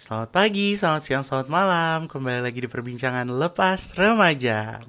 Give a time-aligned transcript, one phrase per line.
[0.00, 1.98] Selamat pagi, selamat siang, selamat malam.
[2.08, 4.80] Kembali lagi di perbincangan lepas remaja.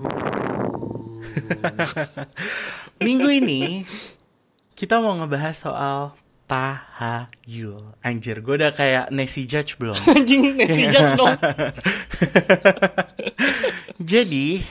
[3.04, 3.84] Minggu ini
[4.72, 6.16] kita mau ngebahas soal
[6.48, 7.92] tahayul.
[8.00, 10.00] Anjir, gue udah kayak Nessie Judge belum?
[10.16, 11.36] Anjing Nancy Judge dong.
[14.16, 14.64] Jadi,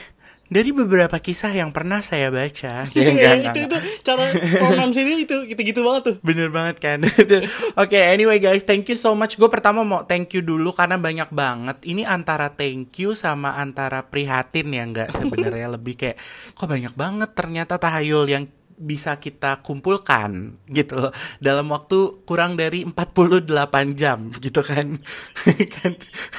[0.51, 5.19] dari beberapa kisah yang pernah saya baca, ya, Iya, enggak, itu enggak, itu cara pronunciasinya
[5.23, 6.15] itu gitu-gitu banget tuh.
[6.19, 6.99] Bener banget kan?
[7.81, 9.39] Oke anyway guys Thank you so much.
[9.39, 11.77] Gue pertama mau thank you dulu Karena banyak banget.
[11.87, 16.19] Ini antara thank you Sama antara prihatin ya Nggak sebenarnya lebih kayak
[16.51, 22.81] Kok banyak banget ternyata tahayul Yang bisa kita kumpulkan gitu loh dalam waktu kurang dari
[22.83, 23.45] 48
[23.93, 24.97] jam gitu kan
[25.77, 25.91] kan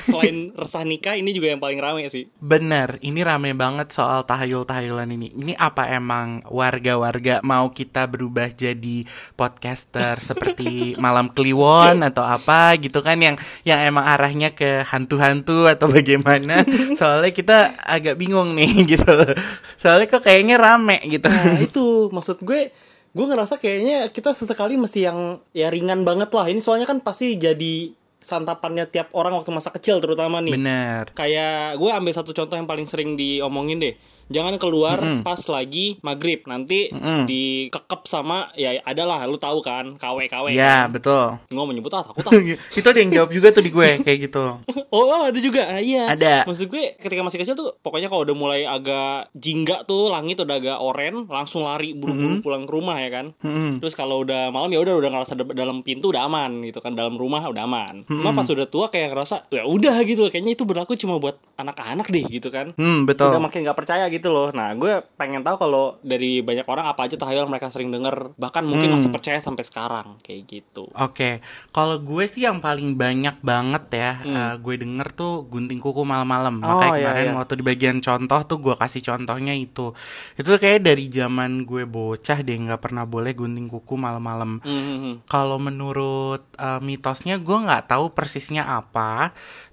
[0.03, 2.27] Selain resah nikah ini juga yang paling rame sih.
[2.43, 5.29] Bener, ini rame banget soal tahayul-tahayulan ini.
[5.37, 9.07] Ini apa emang warga-warga mau kita berubah jadi
[9.39, 15.87] podcaster seperti Malam Kliwon atau apa gitu kan yang yang emang arahnya ke hantu-hantu atau
[15.87, 16.67] bagaimana?
[16.99, 19.07] Soalnya kita agak bingung nih gitu.
[19.07, 19.33] loh.
[19.79, 21.31] Soalnya kok kayaknya rame gitu.
[21.31, 22.73] Nah itu maksud gue
[23.13, 26.49] gue ngerasa kayaknya kita sesekali mesti yang ya ringan banget lah.
[26.49, 30.55] Ini soalnya kan pasti jadi santapannya tiap orang waktu masa kecil terutama nih.
[30.55, 31.05] Bener.
[31.13, 33.95] Kayak gue ambil satu contoh yang paling sering diomongin deh.
[34.33, 37.29] Jangan keluar pas lagi maghrib nanti Mm-mm.
[37.29, 40.47] dikekep sama ya adalah lu tahu kan KW KW.
[40.51, 40.93] Ya, kan?
[40.93, 41.25] betul.
[41.47, 42.33] Gue mau nyebut ah takut ah.
[42.73, 44.45] Itu ada yang jawab juga tuh di gue kayak gitu.
[44.93, 45.65] Oh, oh, ada juga.
[45.65, 46.05] Ah, iya.
[46.05, 46.45] Ada.
[46.45, 50.61] Maksud gue ketika masih kecil tuh pokoknya kalau udah mulai agak jingga tuh langit udah
[50.61, 53.33] agak oren, langsung lari buru-buru pulang ke rumah ya kan.
[53.41, 53.81] Mm-mm.
[53.81, 56.93] Terus kalau udah malam ya udah udah ngerasa da- dalam pintu udah aman gitu kan,
[56.93, 58.05] dalam rumah udah aman.
[58.05, 62.13] Cuma pas udah tua kayak ngerasa ya udah gitu, kayaknya itu berlaku cuma buat anak-anak
[62.13, 62.77] deh gitu kan.
[62.77, 63.33] Hmm, betul.
[63.33, 64.53] Udah makin nggak percaya gitu loh.
[64.53, 68.63] Nah, gue pengen tahu kalau dari banyak orang apa aja tahayul mereka sering denger, bahkan
[68.63, 69.01] mungkin Hmm.
[69.01, 70.87] masih percaya sampai sekarang kayak gitu.
[70.93, 71.41] Oke,
[71.73, 76.61] kalau gue sih yang paling banyak banget ya, eh, gue denger tuh gunting kuku malam-malam.
[76.61, 76.67] Hmm.
[76.69, 77.35] Oh, Makanya iya, kemarin iya.
[77.41, 79.97] waktu di bagian contoh tuh gue kasih contohnya itu.
[80.37, 84.61] Itu kayak dari zaman gue bocah deh nggak pernah boleh gunting kuku malam-malam.
[84.61, 85.15] Hmm, hmm, hmm.
[85.25, 89.33] Kalau menurut eh, mitosnya gue nggak tahu persisnya apa,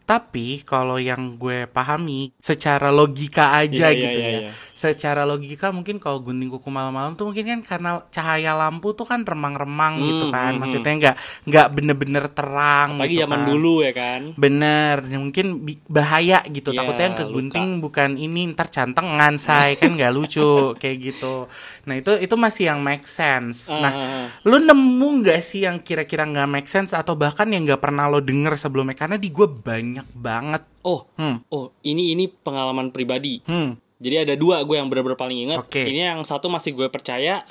[0.09, 4.39] tapi kalau yang gue pahami secara logika aja Iya, iya, gitu iya, ya.
[4.41, 4.51] iya.
[4.73, 9.21] Secara logika mungkin kalau gunting kuku malam-malam tuh mungkin kan karena cahaya lampu tuh kan
[9.21, 10.51] remang-remang gitu Hmm, kan.
[10.51, 11.15] hmm, Maksudnya nggak
[11.45, 13.45] nggak bener-bener terang Apalagi gitu zaman kan.
[13.45, 14.21] dulu ya kan.
[14.33, 15.45] Bener, mungkin
[15.85, 16.73] bahaya gitu.
[16.73, 20.49] Iya, Takutnya yang kegunting bukan ini ntar cantengan say kan nggak lucu
[20.81, 21.45] kayak gitu.
[21.85, 23.69] Nah itu itu masih yang make sense.
[23.69, 27.61] Nah Ah, ah, lu nemu nggak sih yang kira-kira nggak make sense atau bahkan yang
[27.63, 28.95] nggak pernah lo denger sebelumnya?
[28.95, 30.63] Karena di gue banyak banget.
[30.81, 33.41] Oh, Hmm, oh, ini ini pengalaman pribadi.
[33.41, 35.59] hmm, Jadi ada dua gue yang benar-benar paling ingat.
[35.59, 35.81] Oke.
[35.81, 35.91] Hmm.
[35.91, 37.43] Ini yang satu masih gue percaya,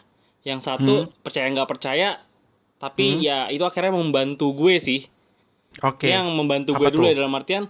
[0.42, 2.24] yang satu percaya nggak percaya.
[2.76, 5.04] Tapi ya itu akhirnya membantu gue sih.
[5.78, 6.04] oke.
[6.04, 7.10] Yang membantu Apa gue dulu tuh?
[7.10, 7.64] ya dalam artian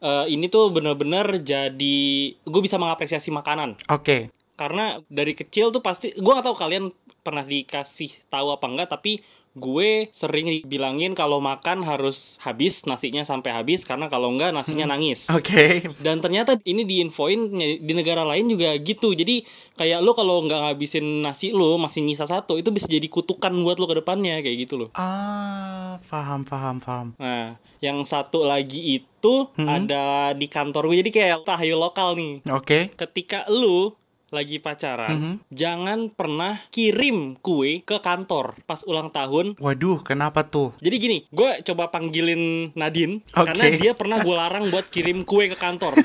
[0.00, 1.98] eh, ini tuh benar-benar jadi
[2.34, 3.78] gue bisa mengapresiasi makanan.
[3.86, 4.32] Oke.
[4.54, 6.90] Karena dari kecil tuh pasti gue gak tahu kalian
[7.20, 9.22] pernah dikasih tahu apa enggak tapi
[9.54, 15.30] gue sering dibilangin kalau makan harus habis nasinya sampai habis karena kalau enggak nasinya nangis.
[15.30, 15.86] Oke.
[16.02, 19.14] Dan ternyata ini diinfoin di negara lain juga gitu.
[19.14, 19.46] Jadi
[19.78, 23.78] kayak lo kalau nggak ngabisin nasi lo masih nyisa satu itu bisa jadi kutukan buat
[23.78, 24.88] lo ke depannya kayak gitu loh.
[24.98, 27.06] Ah, paham, paham, paham.
[27.22, 31.06] Nah, yang satu lagi itu ada di kantor gue.
[31.06, 32.42] Jadi kayak tahayul lokal nih.
[32.50, 32.90] Oke.
[32.98, 34.02] Ketika lo
[34.34, 35.34] lagi pacaran, Mhm.
[35.54, 39.54] jangan pernah kirim kue ke kantor pas ulang tahun.
[39.56, 40.74] Waduh, kenapa tuh?
[40.82, 43.54] Jadi gini, gue coba panggilin Nadine Oke.
[43.54, 45.94] karena dia pernah gue larang buat kirim kue ke kantor.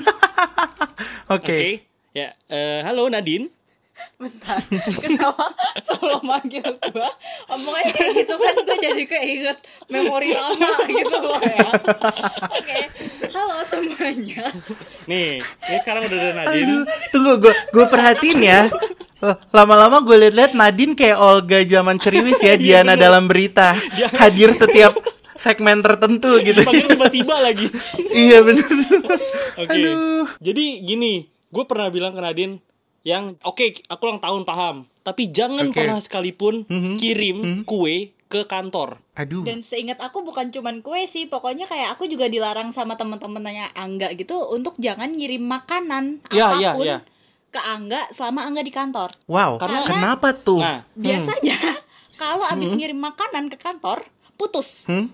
[1.28, 1.34] Oke.
[1.34, 1.60] Oke.
[2.10, 3.50] Ya, eh, halo Nadine.
[4.20, 4.60] Bentar,
[5.00, 5.48] kenapa
[5.80, 7.10] sebelum manggil gue
[7.48, 9.58] Ngomongnya kayak gitu kan gue jadi keinget
[9.88, 11.72] memori lama gitu loh ya
[12.52, 12.78] Oke,
[13.32, 14.44] halo semuanya
[15.08, 16.68] Nih, ini sekarang udah ada Nadine.
[16.68, 18.60] Aduh, tunggu gue gue perhatiin ya.
[19.50, 23.72] Lama-lama gue liat-liat Nadine kayak Olga zaman ceriwis ya Diana dalam berita
[24.20, 24.94] hadir setiap
[25.34, 26.60] segmen tertentu gitu.
[26.62, 27.72] Tiba-tiba lagi.
[28.12, 28.68] iya bener.
[29.56, 29.72] Oke.
[29.72, 30.28] Aduh.
[30.38, 32.60] Jadi gini, gue pernah bilang ke Nadine
[33.02, 35.76] yang oke, aku ulang tahun paham, tapi jangan Oke.
[35.76, 36.94] pernah sekalipun Mhm.
[36.96, 39.00] kirim kue ke kantor.
[39.16, 39.42] Aduh.
[39.42, 44.14] Dan seingat aku bukan cuman kue sih Pokoknya kayak aku juga dilarang sama temen-temennya Angga
[44.14, 46.98] gitu Untuk jangan ngirim makanan Ya, ya, apa pun ya.
[47.48, 49.58] ke Angga selama Angga di kantor Wow.
[49.58, 50.56] Karena- kenapa tuh?
[50.56, 51.58] Nah, Biasanya
[52.22, 54.06] kalau abis ngirim makanan ke kantor
[54.36, 55.10] Putus Hmm?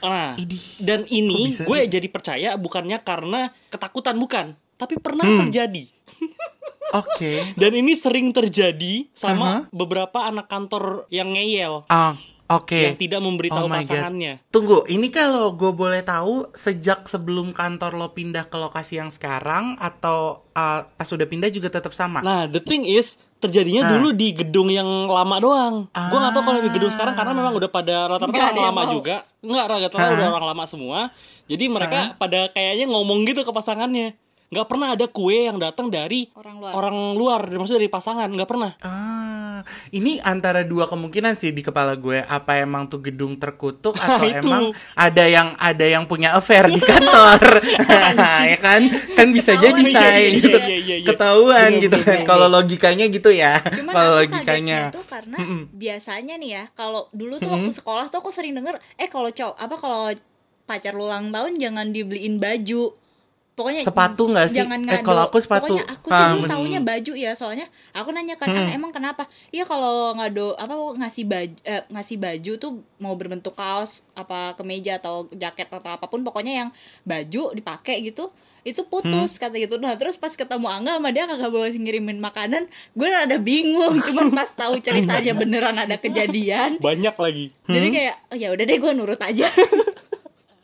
[0.00, 0.60] nah, Idih.
[0.80, 5.46] dan ini gue jadi percaya bukannya karena ketakutan bukan, tapi pernah Hmm.
[5.46, 5.84] terjadi.
[6.94, 7.52] Oke.
[7.54, 9.58] Dan ini sering terjadi sama Aha.
[9.68, 11.82] beberapa anak kantor yang ngeyel.
[11.86, 12.14] Ah,
[12.46, 12.76] Oke.
[12.84, 13.90] yang tidak memberitahu Oh my God.
[13.90, 14.32] pasangannya.
[14.48, 19.74] Tunggu, ini kalau gue boleh tahu sejak sebelum kantor lo pindah ke lokasi yang sekarang
[19.76, 22.20] atau uh, pas udah pindah juga tetap sama?
[22.20, 23.90] Nah, the thing is terjadinya Ah.
[23.92, 25.74] dulu di gedung yang lama doang.
[25.90, 28.92] Gua nggak tahu kalau di gedung sekarang karena memang udah pada rata-rata orang lama mau.
[28.94, 29.16] juga.
[29.42, 30.98] Enggak, rata-rata udah orang lama semua.
[31.44, 34.16] Jadi mereka pada kayaknya ngomong gitu ke pasangannya.
[34.52, 36.72] Nggak pernah ada kue yang datang dari Orang luar.
[36.76, 38.72] orang luar, maksudnya dari pasangan, nggak pernah.
[38.84, 42.22] Ah, ini antara dua kemungkinan sih di kepala gue.
[42.22, 47.64] Apa emang tuh gedung terkutuk atau emang ada yang ada yang punya affair di kantor,
[48.52, 48.82] ya kan?
[49.16, 50.58] Kan bisa Ketahuan jadi iya, say iya, gitu.
[50.58, 51.06] iya, iya, iya.
[51.08, 52.18] Ketahuan Bener, gitu bener, kan.
[52.28, 53.54] Kalau logikanya gitu ya.
[53.64, 54.80] Kalau logikanya.
[54.94, 55.36] tuh karena
[55.72, 59.56] biasanya nih ya, kalau dulu tuh waktu sekolah tuh aku sering denger, eh kalau cowok
[59.56, 60.02] apa kalau
[60.64, 62.92] pacar lu ulang tahun jangan dibeliin baju.
[63.54, 64.58] Pokoknya Sepatu nggak sih?
[64.58, 65.04] Jangan Eh, ngado.
[65.04, 65.78] kalau aku sepatu.
[65.78, 66.50] Pokoknya aku sih Ah, dulu bener.
[66.50, 68.58] taunya baju ya, soalnya aku nanya kan Hmm.
[68.60, 69.22] "Ah, emang kenapa?
[69.48, 74.98] Iya kalau ngado apa ngasih baju eh, ngasih baju tuh mau berbentuk kaos apa kemeja
[74.98, 76.70] atau jaket atau apa pun pokoknya yang
[77.04, 78.26] baju dipakai gitu
[78.62, 78.90] itu Hmm.
[78.90, 83.06] putus kata gitu nah terus pas ketemu Angga sama dia kagak boleh ngirimin makanan gue
[83.06, 84.80] rada bingung cuman pas tahu
[85.20, 87.52] ceritanya beneran ada kejadian Banyak lagi.
[87.62, 89.44] jadi kayak "Oh, ya udah deh gue nurut aja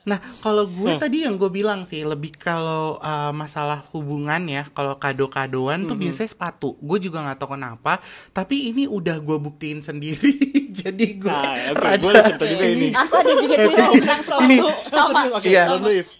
[0.03, 4.97] Nah, kalau gue tadi yang gue bilang sih lebih kalau uh, masalah hubungan ya, kalau
[4.97, 6.73] kado-kadoan tuh biasanya sepatu.
[6.79, 8.01] Gue juga nggak tahu kenapa,
[8.31, 10.33] tapi ini udah gue buktiin sendiri.
[10.81, 12.89] Jadi gue Nah, rada- gue ada juga ini.
[12.91, 15.49] aku ada juga cerita tentang sepatu sama Oke.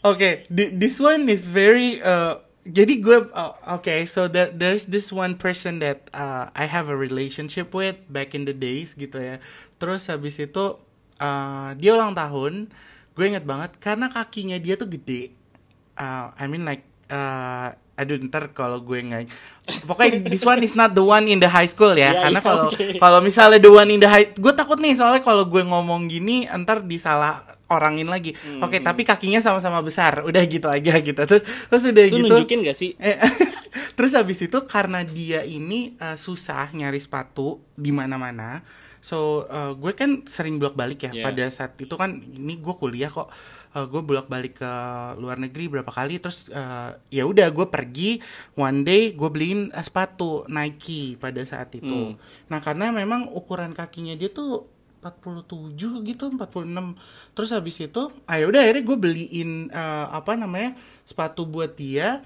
[0.03, 5.09] Oke, thi- this one is very uh, jadi gue uh, oke, so that there's this
[5.09, 9.41] one person that uh, I have a relationship with back in the days gitu ya.
[9.77, 10.77] Terus habis itu
[11.17, 12.69] uh, dia ulang tahun,
[13.13, 15.35] gue inget banget karena kakinya dia tuh gede.
[15.95, 19.29] Uh, I mean like uh, aduh ntar kalau gue nggak
[19.85, 22.47] pokoknya this one is not the one in the high school ya Iya, karena iya,
[22.49, 22.87] kalau oke.
[22.97, 26.49] kalau misalnya the one in the high gue takut nih soalnya kalau gue ngomong gini
[26.65, 28.65] ntar disalah orangin lagi Hmm.
[28.65, 32.59] oke tapi kakinya sama-sama besar udah gitu aja gitu terus terus udah Itu gitu nunjukin
[32.65, 32.97] gak sih?
[32.97, 33.21] Eh,
[34.01, 38.65] terus habis itu karena dia ini eh, susah nyari sepatu di mana-mana
[39.01, 41.13] so eh, gue kan sering bolak balik ya.
[41.13, 41.25] Yeah.
[41.27, 43.33] pada saat itu kan ini gue kuliah kok.
[43.73, 44.73] Eh, gue bolak balik ke
[45.17, 46.21] luar negeri berapa kali.
[46.21, 48.21] Terus eh, ya udah gue pergi.
[48.61, 52.13] One day gue beliin eh, sepatu Nike pada saat itu.
[52.13, 52.15] Hmm.
[52.47, 54.69] nah karena memang ukuran kakinya dia tuh
[55.01, 60.77] 47 gitu 46 terus habis itu ayo udah akhirnya gue beliin eh, apa namanya
[61.09, 62.21] sepatu buat dia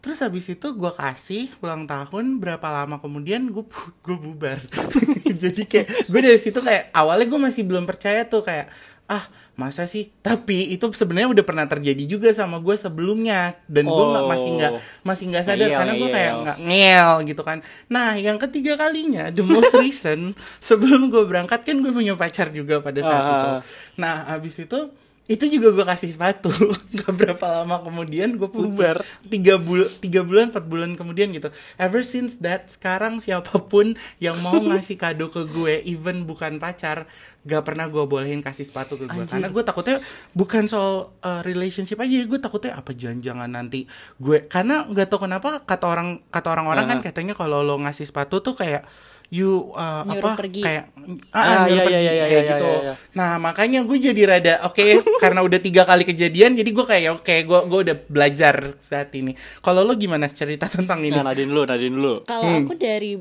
[0.00, 3.64] terus habis itu gue kasih ulang tahun berapa lama kemudian gue
[4.00, 4.56] gue bubar.
[5.42, 8.72] Jadi kayak gue dari situ kayak awalnya gue masih belum percaya tuh kayak
[9.06, 10.08] ah masa sih?
[10.20, 13.58] Tapi itu sebenarnya udah pernah terjadi juga sama gue sebelumnya.
[13.66, 14.80] Dan gue nggak masih nggak Oh.
[15.02, 17.58] masih nggak sadar Ngeyel, karena gue kayak nggak ngel gitu kan.
[17.86, 20.32] Nah yang ketiga kalinya the most recent
[20.62, 23.30] sebelum gue berangkat kan gue punya pacar juga pada saat Ah.
[23.30, 23.50] itu.
[23.96, 24.88] nah habis itu
[25.30, 26.50] itu juga gue kasih sepatu.
[26.94, 28.98] Nggak berapa lama kemudian gue putus.
[29.30, 31.54] Tiga bulan tiga bulan empat bulan kemudian gitu.
[31.78, 37.06] Ever since that sekarang siapa pun yang mau ngasih kado ke gue even bukan pacar
[37.40, 39.24] gak pernah gue bolehin kasih sepatu ke gue.
[39.24, 40.02] Karena gue takutnya
[40.34, 43.86] bukan soal uh, relationship aja gue takutnya apa jangan-jangan nanti
[44.18, 47.04] gue karena nggak tahu kenapa kata orang kata orang-orang kan Ah.
[47.06, 48.84] katanya kalau lo ngasih sepatu tuh kayak
[49.30, 50.58] you uh, Nyuruh apa pergi.
[50.60, 50.84] kayak
[51.30, 52.94] Ah, ah, nyuruh iya, pergi iya, iya, kayak iya, gitu iya, iya.
[53.14, 54.82] Nah makanya gue jadi rada oke
[55.22, 59.32] karena udah tiga kali kejadian jadi gue kayak oke gue gue udah belajar saat ini.
[59.60, 61.14] Kalau lo gimana cerita tentang ini?
[61.14, 62.14] Nah, Nadine dulu, Nadine dulu.
[62.24, 63.14] Kalau aku dari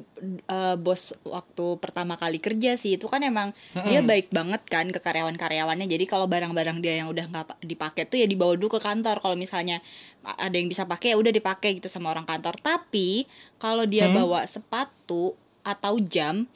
[0.46, 3.54] uh, bos waktu pertama kali kerja sih itu kan emang
[3.86, 5.86] dia baik banget kan ke karyawan-karyawannya.
[5.86, 9.22] Jadi kalau barang-barang dia yang udah nggak pa- dipakai tuh ya dibawa dulu ke kantor.
[9.22, 9.78] Kalau misalnya
[10.22, 12.58] ada yang bisa pakai ya udah dipakai gitu sama orang kantor.
[12.58, 15.38] Tapi kalau dia bawa sepatu
[15.70, 16.50] atau jam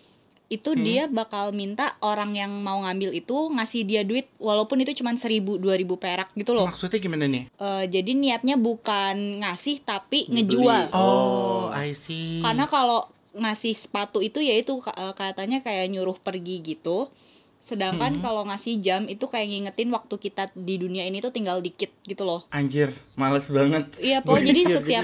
[0.49, 5.09] itu dia bakal minta orang yang mau ngambil itu ngasih dia duit walaupun itu cuma
[5.17, 6.69] seribu dua ribu perak gitu loh.
[6.69, 7.49] Maksudnya gimana nih?
[7.49, 10.45] Eh, jadi niatnya bukan ngasih tapi Dibeli.
[10.45, 10.83] ngejual.
[10.93, 12.45] Oh, I see.
[12.45, 17.09] Karena kalau ngasih sepatu itu ya itu ka- eh, katanya kayak nyuruh pergi gitu.
[17.63, 21.95] Sedangkan kalau ngasih jam itu kayak ngingetin waktu kita di dunia ini tuh tinggal dikit
[22.03, 22.43] gitu loh.
[22.51, 23.87] Anjir, males banget.
[23.97, 25.03] Iya, pokoknya jadi setiap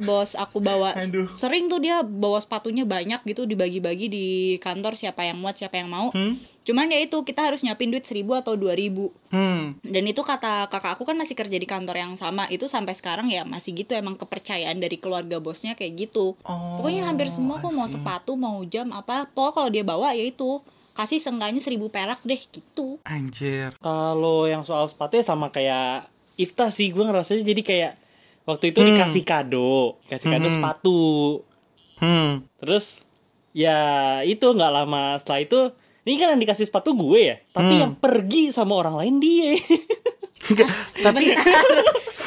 [0.00, 1.28] bos aku bawa Aduh.
[1.34, 5.92] sering tuh dia bawa sepatunya banyak gitu dibagi-bagi di kantor siapa yang muat siapa yang
[5.92, 6.08] mau.
[6.10, 6.40] Hmm?
[6.62, 9.74] Cuman ya itu kita harus nyiapin duit seribu atau dua ribu Hmm.
[9.82, 13.26] dan itu kata kakak aku kan masih kerja di kantor yang sama itu sampai sekarang
[13.26, 17.72] ya masih gitu emang kepercayaan dari keluarga bosnya kayak gitu Oh, pokoknya hampir semua kok
[17.72, 22.20] mau sepatu mau jam apa pokoknya kalau dia bawa ya itu kasih seenggaknya seribu perak
[22.22, 23.72] deh gitu Anjir.
[23.76, 27.92] Kalau yang soal sepatu ya sama kayak Ifta sih, gue ngerasanya jadi kayak
[28.42, 28.88] waktu itu Hmm.
[28.88, 30.54] dikasih kado, kasih kado Hmm.
[30.54, 31.00] sepatu.
[31.96, 32.30] Hmm.
[32.56, 33.04] Terus
[33.52, 33.78] ya
[34.22, 35.60] itu nggak lama setelah itu
[36.02, 37.82] ini kan yang dikasih sepatu gue ya tapi Hmm.
[37.82, 39.54] yang pergi sama orang lain dia
[40.98, 41.24] Tapi.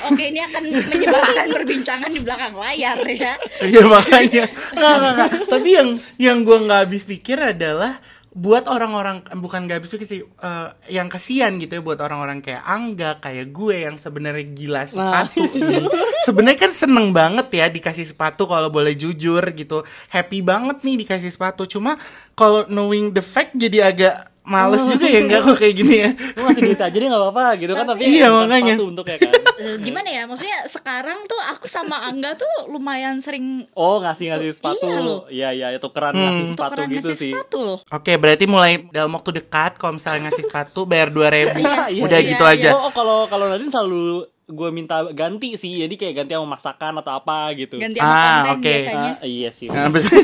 [0.05, 3.33] Oke, ini akan menyebabkan perbincangan di belakang layar ya.
[3.65, 5.29] ya makanya nggak nggak nggak.
[5.49, 7.97] Tapi yang yang gue nggak habis pikir adalah
[8.35, 13.23] buat orang-orang bukan nggak habis sih eh, yang kasihan gitu ya buat orang-orang kayak Angga
[13.23, 15.87] kayak gue yang sebenarnya gila sepatu ini.
[16.27, 19.87] Sebenarnya kan seneng banget ya dikasih sepatu kalau boleh jujur gitu.
[20.11, 21.63] Happy banget nih dikasih sepatu.
[21.63, 21.95] Cuma
[22.35, 26.41] kalau knowing the fact jadi agak males juga ya nggak kok kayak gini ya lu
[26.43, 28.75] ngasih duit aja deh nggak apa-apa gitu kan tapi Iya, bukan makanya.
[28.77, 30.27] bentuknya kan Eh, Gimana ya?
[30.27, 34.85] Maksudnya sekarang tuh aku sama Angga tuh lumayan sering oh ngasih ngasih Tuh, sepatu
[35.31, 36.21] iya iya iya itu keren Hmm.
[36.21, 37.77] ngasih sepatu tukeran gitu ngasih sih sepatu loh.
[37.87, 42.19] Oke, berarti mulai dalam waktu dekat kalau misalnya ngasih sepatu bayar 2000 Iya, iya, Udah
[42.19, 42.53] iya, gitu iya.
[42.53, 42.69] aja.
[42.73, 46.93] oh oh, kalau kalau Nadine selalu gue minta ganti sih jadi kayak ganti sama masakan
[46.97, 48.69] atau apa gitu Ganti sama Ah, konten oke.
[48.69, 49.11] biasanya.
[49.15, 50.13] Ah, iya sih Nah, betul.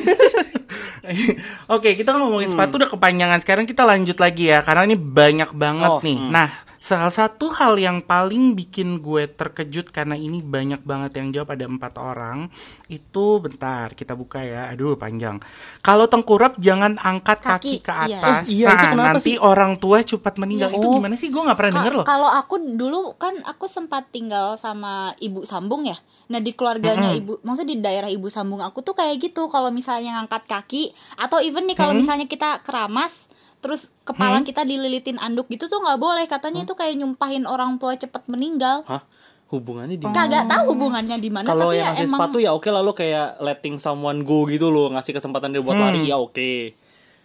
[1.67, 3.41] Oke, kita ngomongin sepatu udah kepanjangan.
[3.41, 6.13] Sekarang kita lanjut lagi ya, karena ini banyak banget Oh, nih.
[6.15, 6.29] hmm.
[6.29, 6.47] Nah,
[6.81, 11.69] salah satu hal yang paling bikin gue terkejut karena ini banyak banget yang jawab ada
[11.69, 12.49] empat orang.
[12.89, 14.73] Itu bentar, kita buka ya.
[14.73, 15.37] Aduh, panjang.
[15.85, 18.17] Kalau tengkurap jangan angkat kaki, Kaki, ke iya.
[18.17, 18.45] atas.
[18.49, 19.37] Eh, iya, itu Nah, nanti sih?
[19.37, 20.73] orang tua cepat meninggal.
[20.73, 20.81] Iya.
[20.81, 20.93] Itu Oh.
[20.97, 21.29] gimana sih?
[21.29, 22.05] Gue nggak pernah Ka- denger loh.
[22.09, 26.01] Kalau aku dulu kan aku sempat tinggal sama ibu sambung ya.
[26.27, 27.19] Nah di keluarganya Mm-mm.
[27.21, 29.45] ibu, maksudnya di daerah ibu sambung aku tuh kayak gitu.
[29.45, 32.01] Kalau misalnya ngangkat kaki atau even nih kalau Mm-mm.
[32.01, 33.29] misalnya kita keramas,
[33.61, 34.45] terus kepala Mm.
[34.45, 36.25] kita dililitin anduk gitu tuh nggak boleh.
[36.25, 38.81] Katanya itu kayak nyumpahin orang tua cepet meninggal.
[38.83, 39.05] Hah?
[39.51, 41.43] hubungannya di Kagak tahu hubungannya di mana.
[41.45, 44.71] kalau tapi yang ya ngasih emang sepatu ya oke lalu kayak letting someone go gitu
[44.71, 45.91] loh ngasih kesempatan dia buat Hmm.
[45.91, 46.71] lari ya oke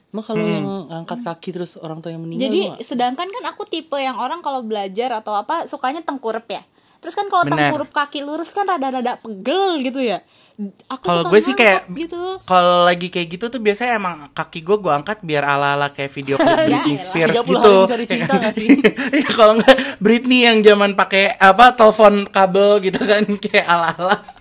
[0.06, 0.50] Emang kalau Hmm.
[0.50, 0.66] yang
[0.96, 4.58] angkat kaki terus orang tua yang meninggal Jadi sedangkan kan aku tipe yang orang kalau
[4.60, 6.66] belajar atau apa sukanya tengkurap ya.
[6.98, 7.58] Terus kan kalau Benar.
[7.68, 10.20] tengkurap kaki lurus kan rada-rada pegel gitu ya.
[10.88, 12.40] Aku Kalau gue sih kayak- gitu.
[12.42, 16.34] Kalau lagi kayak gitu tuh biasanya emang kaki gue gue angkat biar ala-ala kayak video
[16.40, 16.96] klip Ya Britney.
[16.96, 17.72] Spears 30 gitu.
[19.12, 23.68] Iya, kalau nggak Britney yang zaman pakai apa telepon kabel gitu kan kayak.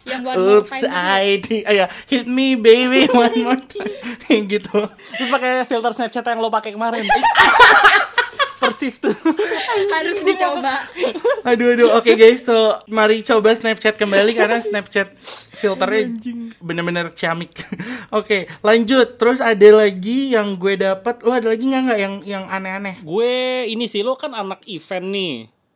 [0.06, 0.88] Yang one more Oops, gitu.
[0.88, 1.64] I did.
[1.64, 4.72] Ah, ya, hit me baby one more time gitu.
[4.88, 7.04] terus pakai filter Snapchat yang lo pakai kemarin
[8.66, 9.14] persis tuh.
[9.96, 10.76] Harus dicoba.
[11.46, 12.42] Aduh aduh oke guys.
[12.44, 15.14] So mari coba Snapchat kembali karena Snapchat
[15.56, 16.12] filternya
[16.60, 17.56] bener-bener ciamik.
[18.20, 19.16] Oke lanjut.
[19.16, 22.00] Terus ada lagi yang gue dapat lo ada lagi nggak nggak?
[22.00, 22.96] Yang yang aneh-aneh?
[23.02, 23.34] gue
[23.72, 25.36] ini sih lo kan anak event nih.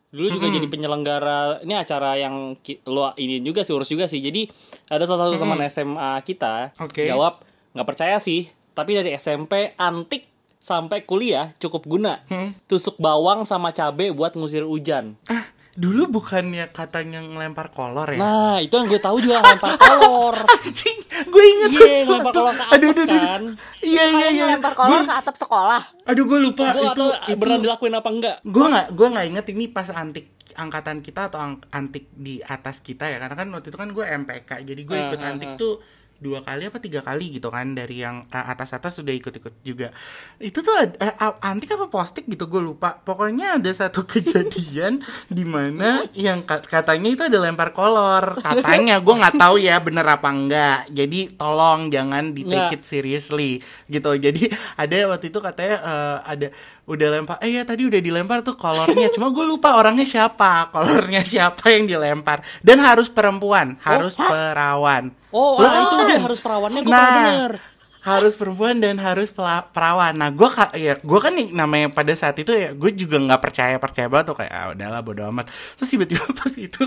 [0.10, 0.58] Dulu juga Mm-mm.
[0.58, 1.39] jadi penyelenggara.
[1.63, 2.58] Ini acara yang
[2.89, 4.19] lo ini juga sih urus juga sih.
[4.19, 4.50] Jadi
[4.89, 7.08] ada salah satu teman SMA kita Oke.
[7.08, 7.41] jawab
[7.74, 8.50] nggak percaya sih.
[8.74, 10.29] Tapi dari SMP antik
[10.60, 12.51] sampai kuliah cukup guna Hmm.
[12.66, 18.20] tusuk bawang sama cabe buat ngusir hujan Ah dulu bukannya katanya ngelempar kolor ya?
[18.20, 22.04] nah itu yang gue tahu juga lempar kolor Anjing, gue inget iya sesuatu.
[22.12, 23.20] ngelempar kolor ke Aduh, aduh, atap aduh.
[23.24, 23.44] kan
[23.80, 24.44] Iya, iya, iya.
[24.46, 25.82] ngelempar kolor ke atap sekolah.
[26.04, 27.06] Aduh, gue lupa gue itu.
[27.25, 31.22] itu beneran dilakuin apa enggak gue nggak gue nggak inget ini pas antik angkatan kita
[31.25, 34.82] atau ang- antik di atas kita ya karena kan waktu itu kan gue MPK jadi
[34.84, 35.56] gue ikut Ah, ah, antik ah.
[35.56, 35.74] tuh
[36.20, 39.96] dua kali apa tiga kali gitu kan dari yang atas atas sudah ikut ikut juga.
[40.38, 43.00] Itu tuh eh, a- antik apa postik gitu gue lupa.
[43.00, 48.36] Pokoknya ada satu kejadian di mana yang kat- katanya itu ada lempar kolor.
[48.38, 50.80] Katanya gue nggak tahu ya bener apa enggak.
[50.92, 52.76] Jadi tolong jangan di take Nggak.
[52.76, 53.52] it seriously
[53.88, 54.12] gitu.
[54.14, 56.48] Jadi ada waktu itu katanya eh, ada
[56.89, 59.13] udah lempar eh ya tadi udah dilempar tuh kolornya.
[59.13, 62.41] Cuma gue lupa orangnya siapa kolornya siapa yang dilempar.
[62.60, 65.13] Dan harus perempuan harus perawan.
[65.29, 66.05] Oh Lo ah, itu kan?
[66.10, 67.53] dia harus perawannya gue Nah, denger.
[68.00, 69.29] harus perempuan dan harus
[69.69, 70.17] perawan.
[70.17, 73.75] Nah gue ya gue kan nih namanya pada saat itu ya gue juga nggak percaya
[73.77, 75.46] percaya banget tuh kayak ah, udahlah bodo amat.
[75.77, 76.84] Terus tiba-tiba pas itu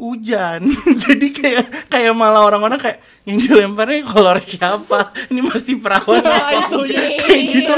[0.00, 0.64] hujan.
[1.04, 5.12] Jadi kayak kayak malah orang-orang kayak yang dilemparnya kolor siapa?
[5.28, 6.50] Ini masih perawan apa?
[6.66, 7.02] itu ya.
[7.20, 7.72] kayak gitu.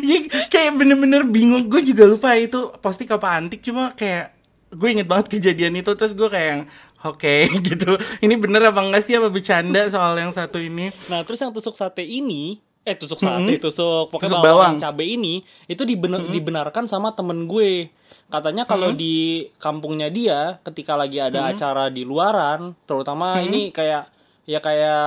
[0.00, 1.68] Iya, kayak bener-bener bingung.
[1.68, 3.60] Gue juga lupa itu pasti apa antik.
[3.60, 4.32] Cuma kayak
[4.72, 5.92] gue inget banget kejadian itu.
[5.92, 6.62] Terus gue kayak yang
[7.00, 7.36] oke
[7.68, 7.90] gitu.
[8.18, 9.14] Ini bener apa enggak sih?
[9.14, 10.88] Apa bercanda soal yang satu ini?
[11.06, 14.82] Nah, terus yang tusuk sate ini, eh tusuk sate, tusuk pokoknya Tusuk bawang, bawang.
[14.82, 17.92] cabe ini itu dibener- dibenarkan sama temen gue.
[18.30, 19.16] Katanya kalau di
[19.56, 24.06] kampungnya dia ketika lagi ada acara di luaran, terutama ini kayak
[24.44, 25.02] ya kayak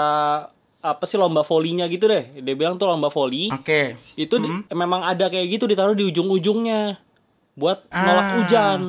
[0.77, 2.38] apa sih lomba volinya gitu deh.
[2.38, 3.48] Dia bilang tuh lomba voli.
[3.50, 7.00] oke Itu di- memang ada kayak gitu ditaruh di ujung-ujungnya
[7.53, 8.34] buat nolak Ah.
[8.36, 8.80] hujan.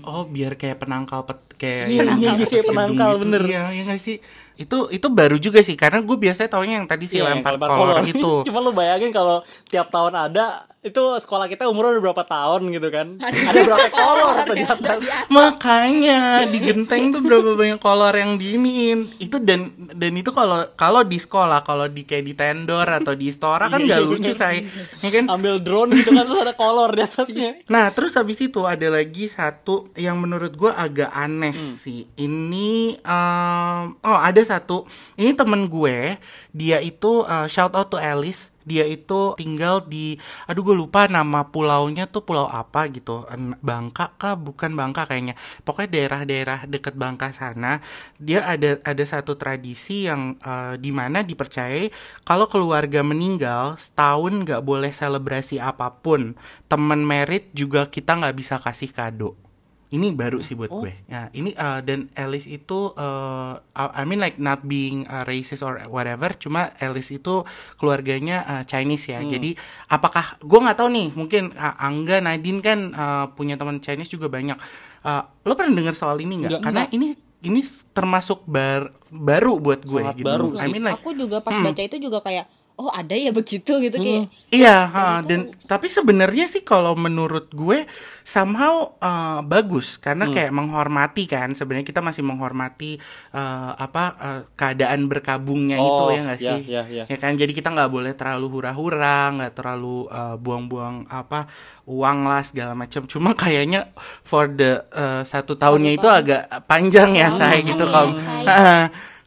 [0.00, 3.22] oh biar kayak penangkal pet kayak Iya, yang iya, iya, kayak penangkal, gitu.
[3.22, 3.42] bener.
[3.44, 4.16] iya iya nggak sih
[4.56, 7.68] itu itu baru juga sih karena gue biasanya taunya yang tadi si Iya, lempar lempar
[7.68, 12.24] kolor itu Cuma lu bayangin kalau tiap tahun ada itu sekolah kita umurnya udah berapa
[12.24, 13.06] tahun gitu kan.
[13.20, 14.98] Ada Ada berapa kolor tuh di atas.
[15.28, 19.12] Makanya di genteng tuh berapa banyak kolor yang diinin.
[19.16, 23.28] Itu dan dan itu kalau kalau di sekolah, kalau di kayak di tendor atau di
[23.28, 24.36] istora kan Iya, nggak iya, lucu bener.
[24.36, 24.60] saya.
[25.00, 25.24] Ya kan?
[25.28, 27.50] Ambil drone gitu kan terus ada kolor di atasnya.
[27.66, 31.74] Nah, terus habis itu ada lagi satu yang menurut gue agak aneh Hmm.
[31.74, 32.08] sih.
[32.14, 34.88] Ini em, oh ada satu.
[35.14, 36.16] Ini temen gue,
[36.50, 38.56] dia itu eh, shout out to Alice.
[38.64, 43.26] Dia itu tinggal di, aduh gue lupa nama pulaunya tuh pulau apa gitu.
[43.60, 44.36] Bangka kah?
[44.38, 45.34] Bukan Bangka kayaknya.
[45.66, 47.82] Pokoknya daerah-daerah deket Bangka sana.
[48.20, 51.90] Dia ada ada satu tradisi yang eh, di mana dipercayai
[52.24, 56.38] kalau keluarga meninggal setahun nggak boleh selebrasi apa pun.
[56.70, 59.49] Temen merit juga kita nggak bisa kasih kado.
[59.90, 60.86] Ini baru sih buat Oh.
[60.86, 60.94] gue.
[61.06, 65.82] Ya, ini uh, dan Alice itu uh, I mean like not being uh, racist or
[65.86, 67.42] whatever, cuma Alice itu
[67.74, 69.18] keluarganya uh, Chinese ya.
[69.18, 69.26] Hmm.
[69.28, 74.08] Jadi apakah gue nggak tahu nih, mungkin uh, Angga Nadine kan uh, punya teman Chinese
[74.08, 74.54] juga banyak.
[75.02, 76.62] Uh, lo pernah dengar soal ini nggak?
[76.62, 76.94] Karena nggak.
[76.94, 77.08] ini
[77.40, 80.28] ini termasuk bar, baru buat gue Sangat gitu.
[80.28, 81.66] baru I mean like Aku juga pas Hmm.
[81.66, 82.46] baca itu juga kayak
[82.80, 87.86] oh ada ya begitu gitu kayak Iya, ha, dan tapi sebenarnya sih kalau menurut gue
[88.26, 89.94] somehow uh, bagus.
[89.94, 90.34] Karena Hmm.
[90.34, 92.98] kayak menghormati kan sebenarnya kita masih menghormati
[93.30, 96.60] uh, apa uh, keadaan berkabungnya itu Oh, ya nggak ya, sih?
[96.66, 97.04] ya, ya.
[97.06, 97.38] Ya kan?
[97.38, 101.46] Jadi kita nggak boleh terlalu hura-hura, nggak terlalu uh, buang-buang apa
[101.86, 103.06] uang lah segala macam.
[103.06, 103.94] Cuma kayaknya
[104.26, 108.18] for the uh, satu tahunnya itu agak panjang ya saya gitu kalau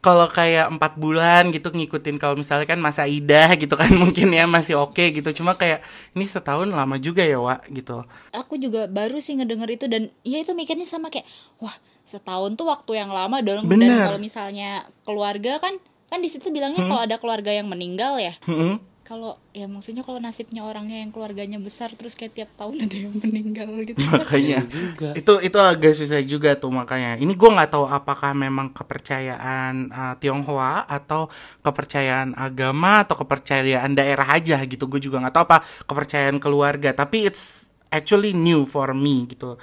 [0.03, 4.43] kalau kayak empat bulan gitu ngikutin kalau misalnya kan masa idah gitu kan mungkin ya
[4.43, 5.29] masih oke gitu.
[5.39, 5.79] Cuma kayak
[6.11, 8.03] ini setahun lama juga ya Wak gitu.
[8.35, 11.23] Aku juga baru sih ngedenger itu dan ya itu mikirnya sama kayak
[11.63, 13.63] wah setahun tuh waktu yang lama dong.
[13.63, 14.03] Dan Bener.
[14.11, 15.79] kalau misalnya keluarga kan
[16.11, 18.35] kan di situ bilangnya kalau ada keluarga yang meninggal ya.
[18.45, 18.92] Mm-mm.
[19.03, 23.11] Kalau ya maksudnya kalau nasibnya orangnya yang keluarganya besar terus kayak tiap tahun ada yang
[23.19, 23.99] meninggal gitu.
[24.15, 24.63] Makanya.
[24.63, 25.11] Juga.
[25.19, 27.19] itu itu agak susah juga tuh makanya.
[27.19, 31.27] Ini gue nggak tahu apakah memang kepercayaan uh, Tionghoa atau
[31.59, 34.87] kepercayaan agama atau kepercayaan daerah aja gitu.
[34.87, 36.95] Gue juga nggak tahu apa kepercayaan keluarga.
[36.95, 39.59] Tapi it's actually new for me gitu.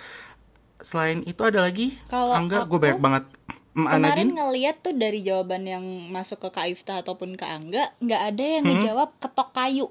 [0.85, 1.97] Selain itu ada lagi?
[2.13, 3.25] Kalau Angga gue banyak banget
[3.87, 8.45] kemarin ngeliat tuh dari jawaban yang masuk ke Kak Ifta ataupun ke Angga nggak ada
[8.51, 8.73] yang Hmm.
[8.75, 9.87] ngejawab ketok kayu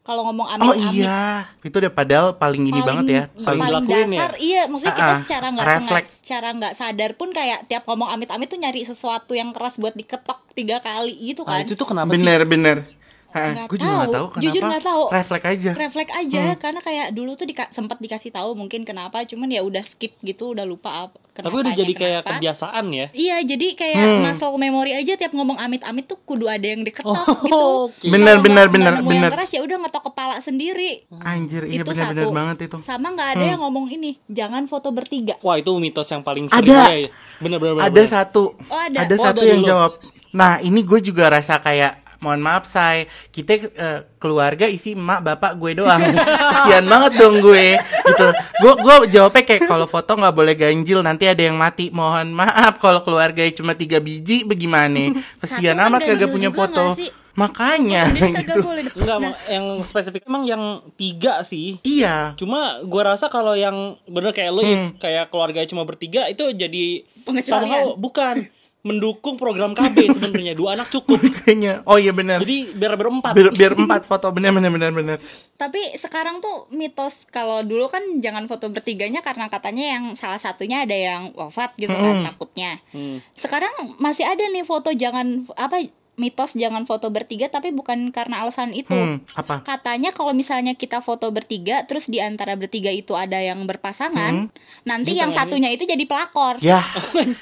[0.00, 3.22] kalau ngomong Oh amit-amit iya, itu udah padahal paling ini banget ya.
[3.34, 7.10] paling Paling, paling dasar iya maksudnya kita Ah, ah, secara nggak sengaja secara nggak sadar
[7.12, 11.42] pun kayak tiap ngomong amit-amit tuh nyari sesuatu yang keras buat diketok tiga kali gitu
[11.42, 12.18] Nah, kan itu tuh kenapa sih?
[12.18, 12.88] bener-bener.
[13.28, 14.26] Nggak Gue juga gak tahu.
[14.26, 14.42] kenapa.
[14.42, 15.02] Jujur nggak tahu.
[15.10, 15.70] Refleks aja.
[15.74, 16.56] refleks aja Hmm.
[16.56, 20.50] karena kayak dulu tuh dika sempat dikasih tahu mungkin kenapa cuman ya udah skip gitu
[20.50, 22.34] udah lupa apa Tapi udah jadi kayak kenapa.
[22.34, 23.06] kebiasaan ya.
[23.12, 24.22] Iya, jadi kayak Hmm.
[24.24, 27.66] muscle memory aja tiap ngomong amit-amit tuh kudu ada yang diketok Oh, gitu.
[27.86, 28.06] oke.
[28.08, 29.22] Bener, bener, bener, bener.
[29.22, 31.06] Yang keras ya udah ngetok kepala sendiri.
[31.14, 32.34] Anjir, iya Itu bener-bener satu.
[32.34, 32.76] banget itu.
[32.82, 33.50] Sama nggak ada Hmm.
[33.50, 35.38] yang ngomong ini, jangan foto bertiga.
[35.38, 36.58] Wah, itu mitos yang paling Ada.
[36.58, 37.10] sering ya.
[37.38, 37.76] Bener-bener.
[37.78, 38.58] Ada satu.
[38.58, 38.98] Oh, ada.
[39.00, 39.70] Ada Oh, satu ada yang dulu.
[39.70, 39.92] jawab.
[40.30, 45.52] Nah, ini gue juga rasa kayak mohon maaf say kita eh, keluarga isi emak bapak
[45.54, 46.02] gue doang.
[46.52, 47.78] Kesian banget dong gue.
[47.78, 48.26] Gitu.
[48.58, 51.88] Gue gue jawabnya kayak kalau foto nggak boleh ganjil nanti ada yang mati.
[51.88, 55.14] Mohon maaf kalau keluarga cuma tiga biji bagaimana?
[55.38, 56.98] Kesian Satu kan amat kagak punya foto.
[57.34, 58.66] makanya gitu.
[58.96, 61.78] Enggak, Nah, yang spesifik emang yang tiga sih.
[61.82, 62.34] iya.
[62.34, 64.98] Cuma gua rasa kalau yang bener kayak lo Hmm.
[64.98, 67.46] kayak keluarga cuma bertiga itu jadi Pengecualian.
[67.46, 68.50] somehow bukan
[68.80, 71.18] mendukung program KB sebenarnya dua anak cukup.
[71.42, 73.34] kayaknya oh iya benar Jadi biar berempat.
[73.34, 75.18] biar, biar empat foto bener bener bener bener
[75.54, 80.86] Tapi sekarang tuh mitos kalau dulu kan jangan foto bertiganya karena katanya yang salah satunya
[80.86, 82.26] ada yang wafat gitu kan Mm-mm.
[82.26, 82.78] takutnya.
[82.90, 83.18] Hmm.
[83.34, 88.74] Sekarang masih ada nih foto jangan apa mitos jangan foto bertiga tapi bukan karena alasan
[88.74, 88.90] itu.
[88.90, 93.62] hmm, apa Katanya kalau misalnya kita foto bertiga terus di antara bertiga itu ada yang
[93.64, 94.50] berpasangan,
[94.82, 95.48] nanti Di yang tengahnya.
[95.48, 96.58] satunya itu jadi pelakor.
[96.60, 96.82] ya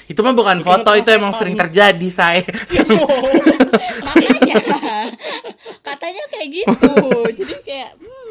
[0.06, 2.44] itu mah bukan foto itu emang sering terjadi saya
[4.06, 4.56] Makanya
[5.82, 6.94] katanya kayak gitu.
[7.36, 8.25] Jadi kayak hmm,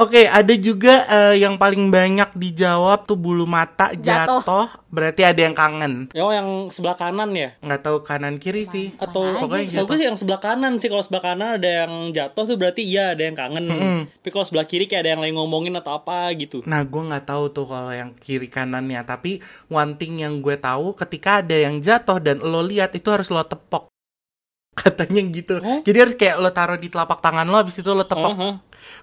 [0.00, 4.40] Oke, ada juga eh, yang paling banyak dijawab tuh bulu mata Jatuh.
[4.40, 6.08] jatuh, berarti ada yang kangen.
[6.16, 7.52] Oh yang sebelah kanan ya?
[7.60, 8.96] Nggak tahu kanan kiri sih.
[8.96, 9.96] Atau Pokoknya gue jatuh.
[9.96, 13.22] sih yang sebelah kanan sih kalau sebelah kanan ada yang jatuh tuh berarti iya ada
[13.24, 13.64] yang kangen.
[13.68, 14.00] Mm-mm.
[14.20, 16.64] Tapi kalau sebelah kiri kayak ada yang lagi ngomongin atau apa gitu.
[16.64, 19.04] Nah, gue nggak tahu tuh kalau yang kiri kanannya.
[19.04, 23.28] Tapi one thing yang gue tahu, ketika ada yang jatuh dan lo lihat itu harus
[23.28, 23.92] lo tepok.
[24.80, 25.60] Katanya gitu.
[25.60, 25.82] Oh.
[25.84, 28.32] Jadi harus kayak lo taruh di telapak tangan lo, habis itu lo tepok.
[28.32, 28.50] Aha.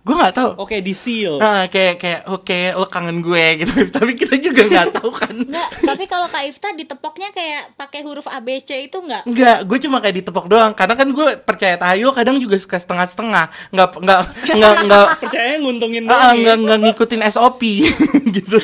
[0.07, 0.51] Gue nggak tahu.
[0.63, 1.39] Oke, di seal.
[1.43, 3.73] Ah, kayak kayak oke lo kangen gue gitu.
[3.95, 5.35] Tapi kita juga nggak tahu kan.
[5.37, 9.23] Enggak, tapi kalau Kak Ifta ditepoknya kayak pakai huruf ABC itu enggak?
[9.27, 10.71] Enggak, gue cuma kayak ditepok doang.
[10.73, 13.45] Karena kan gue percaya tahayul kadang juga suka setengah-setengah.
[13.71, 14.19] Nggak nggak
[14.57, 17.61] nggak nggak Percaya nguntungin ah, doang nggak nggak ngikutin SOP
[18.35, 18.57] gitu.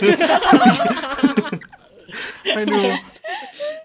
[2.54, 2.94] Aduh.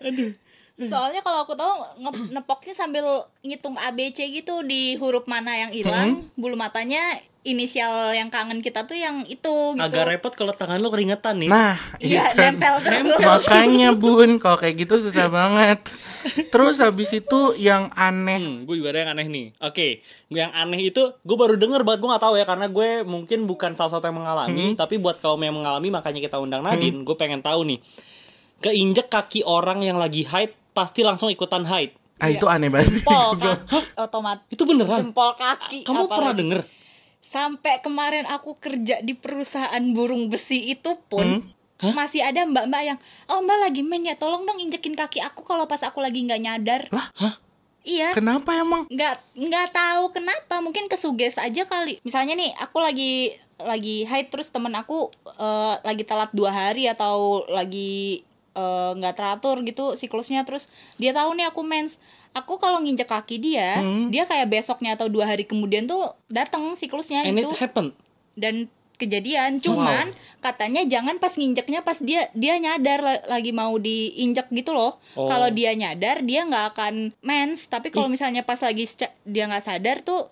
[0.02, 0.47] Aduh.
[0.80, 3.04] Soalnya kalau aku tahu nge- nepoknya sambil
[3.40, 7.02] ngitung ABC gitu di huruf mana yang hilang, bulu matanya
[7.40, 9.40] inisial yang kangen kita tuh yang itu
[9.72, 9.80] gitu.
[9.80, 11.48] Agak repot kalau tangan lu keringetan nih.
[11.48, 12.54] nah Iya, kan.
[12.54, 13.18] nempel terus.
[13.18, 15.80] makanya bun kalau kayak gitu susah banget
[16.48, 19.46] terus habis itu yang aneh Hmm, gue juga ada yang aneh nih.
[19.60, 22.88] Oke, gue yang aneh itu gue baru denger banget gue nggak tahu ya karena gue
[23.02, 27.00] mungkin bukan salah satu yang mengalami, tapi buat kaum yang mengalami makanya kita undang Nadine.
[27.00, 27.78] Gue pengen tahu nih,
[28.60, 31.90] keinjek kaki orang yang lagi haid pasti langsung ikutan haid.
[32.18, 33.02] ah itu aneh banget sih.
[33.02, 34.98] Jempol kaki otomatis Itu beneran?
[35.00, 35.82] jempol kaki.
[35.82, 36.38] Kamu pernah apalagi.
[36.38, 36.60] denger?
[37.18, 41.42] Sampai kemarin aku kerja di perusahaan burung besi itu pun
[41.78, 41.94] Hah?
[41.94, 45.66] masih ada mbak-mbak yang oh mbak lagi main ya tolong dong injekin kaki aku kalau
[45.66, 47.06] pas aku lagi nggak nyadar Lah?
[47.14, 47.34] Hah?
[47.82, 53.30] iya kenapa emang nggak nggak tahu kenapa mungkin kesuges aja kali misalnya nih aku lagi
[53.56, 58.26] lagi haid terus temen aku eh, lagi telat dua hari atau lagi
[58.58, 60.66] eh, nggak teratur gitu siklusnya terus
[60.96, 64.08] dia tahu nih aku mens aku kalau nginjek kaki dia Hmm.
[64.08, 67.94] dia kayak besoknya atau dua hari kemudian tuh datang siklusnya And gitu it happened.
[68.34, 74.50] dan kejadian cuman katanya jangan pas nginjeknya pas dia dia nyadar la- lagi mau diinjek
[74.52, 75.24] gitu loh Oh.
[75.24, 78.90] kalau dia nyadar dia nggak akan mens tapi kalau misalnya pas lagi
[79.24, 80.26] dia nggak sadar tuh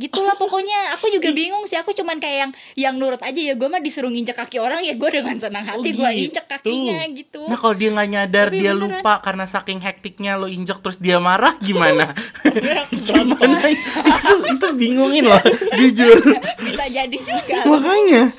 [0.00, 3.66] gitulah pokoknya aku juga bingung sih aku cuman kayak yang yang nurut aja ya gue
[3.66, 6.24] mah disuruh nginjek kaki orang ya gue dengan senang hati Oh, gue gitu.
[6.26, 8.82] injek kakinya gitu Nah kalau dia nggak nyadar Tapi dia beneran.
[8.96, 12.16] lupa karena saking hektiknya lo injek terus dia marah gimana?
[13.06, 13.60] gimana?
[13.68, 15.42] itu itu bingungin loh
[15.78, 16.16] jujur.
[16.58, 18.32] bisa jadi juga Makanya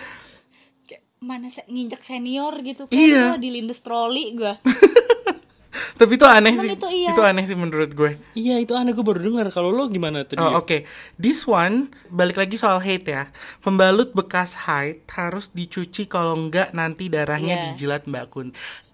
[0.83, 3.23] Kayak, mana se- nginjek senior gitu kan Iya.
[3.27, 4.53] Gua dilindus troli gue
[6.01, 6.73] tapi itu aneh Cuman sih.
[6.73, 7.29] itu iya.
[7.29, 8.17] aneh sih menurut gue.
[8.33, 9.53] Iya itu aneh gue baru denger.
[9.53, 10.33] Kalau lo gimana tuh?
[10.41, 10.57] Oh?
[10.57, 10.89] Oke,
[11.21, 13.29] this one balik lagi soal hate ya.
[13.61, 17.65] Pembalut bekas haid harus dicuci kalau enggak nanti darahnya Iya.
[17.69, 18.49] dijilat Mbak Kun.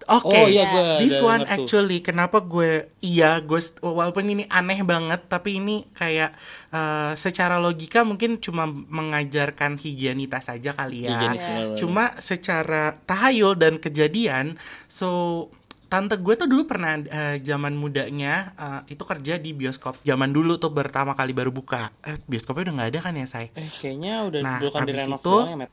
[0.08, 1.52] Oke, Oh iya this one tuh.
[1.52, 6.32] actually kenapa gue iya gue walaupun ini aneh banget tapi ini kayak
[6.72, 11.12] eh, secara logika mungkin cuma mengajarkan higienitas saja kali ya.
[11.12, 11.76] Higienis, benar-benar.
[11.76, 14.56] Cuma secara tahayul dan kejadian,
[14.88, 15.08] so
[15.88, 19.98] tante gue tuh dulu pernah eh, zaman mudanya eh, itu kerja di bioskop.
[20.00, 21.90] Zaman dulu tuh pertama kali baru buka.
[22.00, 23.48] Eh, bioskopnya udah nggak ada kan ya, say?
[23.52, 25.68] Eh kayaknya udah Nah, bukan di habis renov itu- doang ya.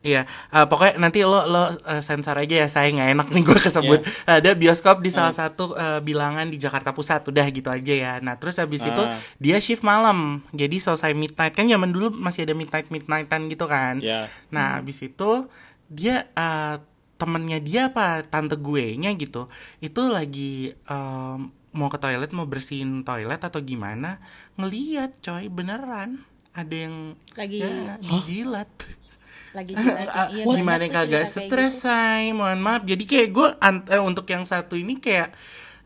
[0.00, 3.58] Iya, eh, pokoknya nanti lo lo eh, sensor aja ya, saya nggak enak nih gue
[3.60, 4.00] kesebut.
[4.24, 8.12] Ada bioskop di salah satu eh, bilangan di Jakarta Pusat, udah gitu aja ya.
[8.16, 9.12] Nah terus habis itu Ah.
[9.36, 14.00] dia shift malam, jadi selesai midnight kan zaman dulu masih ada midnight midnightan gitu kan.
[14.00, 14.24] Ya.
[14.48, 15.44] Nah, habis itu
[15.92, 16.80] dia eh,
[17.20, 19.46] temennya dia apa tante gue nya gitu.
[19.78, 21.38] Itu lagi em,
[21.70, 24.18] mau ke toilet mau bersihin toilet atau gimana,
[24.56, 28.66] ngeliat coy beneran ada yang lagi ya, dijilat.
[29.58, 31.86] lagi jilat Ah, iya, gimana kagak stres gitu.
[31.86, 33.48] say mohon maaf jadi kayak gue
[33.90, 35.30] eh, untuk yang satu ini kayak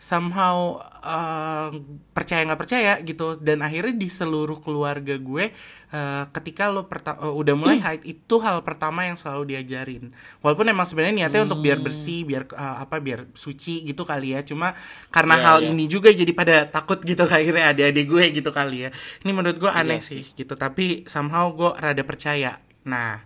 [0.05, 1.69] somehow eh,
[2.13, 3.41] percaya nggak percaya gitu.
[3.41, 5.49] Dan akhirnya di seluruh keluarga gue
[5.91, 10.13] eh, ketika lo perta- eh, udah mulai haid itu hal pertama yang selalu diajarin.
[10.45, 14.45] Walaupun emang sebenarnya niatnya untuk biar bersih biar eh, apa biar suci gitu kali ya.
[14.45, 14.77] Cuma
[15.09, 15.69] karena Iya, hal iya.
[15.73, 18.91] ini juga jadi pada takut gitu akhirnya adik-adik gue gitu kali ya.
[19.25, 20.53] Ini menurut gue aneh Iya sih gitu.
[20.53, 22.61] Tapi somehow gue rada percaya.
[22.85, 23.25] Nah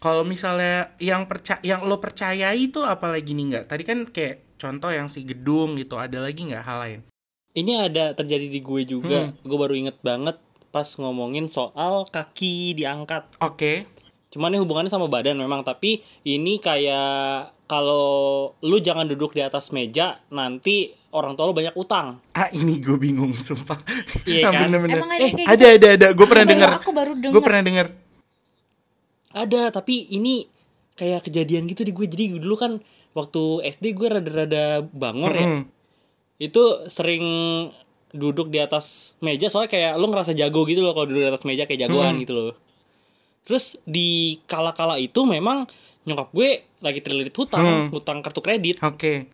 [0.00, 3.64] kalau misalnya yang percaya yang lo percayai itu apalagi nih nggak?
[3.68, 7.00] Tadi kan kayak contoh yang si gedung gitu ada lagi nggak hal lain
[7.52, 9.30] Ini ada terjadi di gue juga.
[9.30, 9.38] Hmm.
[9.40, 10.34] Gue baru inget banget
[10.68, 13.30] pas ngomongin soal kaki diangkat.
[13.38, 13.86] oke
[14.28, 18.10] Cuman ini hubungannya sama badan memang, tapi ini kayak kalau
[18.58, 22.18] lu jangan duduk di atas meja, nanti orang tua lu banyak utang.
[22.34, 23.78] ah ini gue bingung sumpah
[24.26, 24.66] Iya kan?
[24.66, 27.62] bener-bener Emang ada eh kayak ada ada ada gue pernah Aku baru- dengar gue pernah
[27.62, 27.86] dengar
[29.30, 30.46] Ada, tapi ini
[30.94, 32.06] kayak kejadian gitu di gue.
[32.06, 32.82] Jadi dulu kan
[33.14, 35.46] waktu SD gue rada-rada bangor ya.
[35.46, 35.62] Mm-mm.
[36.36, 37.24] Itu sering
[38.10, 41.42] duduk di atas meja soalnya kayak lu ngerasa jago gitu loh kalau duduk di atas
[41.42, 42.22] meja kayak jagoan Hmm.
[42.22, 42.54] gitu loh.
[43.42, 45.66] Terus di kala-kala itu memang
[46.04, 46.48] nyokap gue
[46.78, 47.86] lagi terlilit hutang, Hmm.
[47.90, 48.78] hutang kartu kredit.
[48.78, 49.30] oke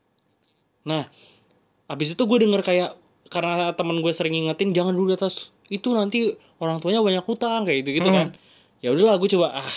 [0.81, 1.05] Nah,
[1.87, 2.91] habis itu gue denger kayak
[3.29, 7.63] karena temen gue sering ngingetin jangan dulu di atas itu nanti orang tuanya banyak hutang
[7.63, 8.17] kayak gitu gitu Hmm.
[8.17, 8.29] kan.
[8.79, 9.73] Ya udahlah gue coba ah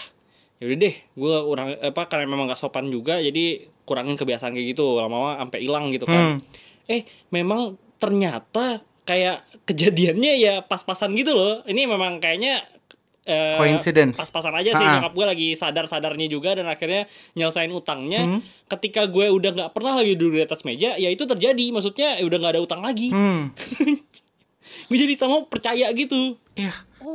[0.63, 4.71] ya udah deh gue orang apa karena memang gak sopan juga jadi kurangin kebiasaan kayak
[4.71, 6.39] gitu lama-lama sampai hilang gitu kan.
[6.39, 6.87] Hmm.
[6.87, 7.03] Eh
[7.35, 11.67] memang ternyata kayak kejadiannya ya pas-pasan gitu loh.
[11.67, 12.63] Ini memang kayaknya
[13.27, 14.15] eh, Coincidence.
[14.15, 18.23] pas-pasan aja sih nyokap gue lagi sadar-sadarnya juga dan akhirnya nyelesain utangnya.
[18.23, 18.39] Hmm.
[18.71, 21.75] Ketika gue udah nggak pernah lagi duduk di atas meja, ya itu terjadi.
[21.75, 23.11] Maksudnya ya udah nggak ada utang lagi.
[23.11, 23.51] Hmm.
[24.87, 26.39] Gue jadi sama percaya gitu.
[26.55, 26.71] Iya.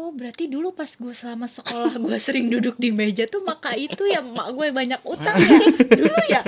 [0.08, 4.04] Oh berarti dulu pas gue selama sekolah gue sering duduk di meja tuh maka itu
[4.04, 5.58] ya mak gue banyak utang ya
[6.00, 6.40] dulu ya.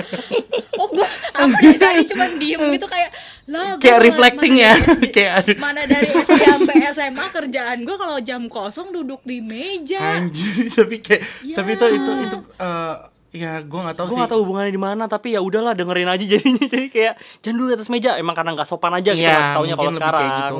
[0.73, 3.13] Oh gue apa dari tadi cuma diem gitu kayak
[3.45, 3.77] lah.
[3.77, 4.73] gua Kayak reflecting mana ya.
[5.13, 5.35] Kayak.
[5.55, 10.17] Mana dari SD sampai SMA kerjaan gue kalau jam kosong duduk di meja.
[10.17, 11.55] Anjir, tapi kayak Ya.
[11.55, 12.95] tapi itu itu itu eh,
[13.31, 14.19] ya gue nggak tahu Gue sih.
[14.19, 16.65] gak tahu hubungannya di mana, tapi ya udahlah dengerin aja jadinya.
[16.65, 18.17] Jadi kayak jangan dulu di atas meja.
[18.17, 20.17] Emang karena nggak sopan aja gitu Iya, masih taunya kalau lebih sekarang.
[20.19, 20.57] kayak gitu.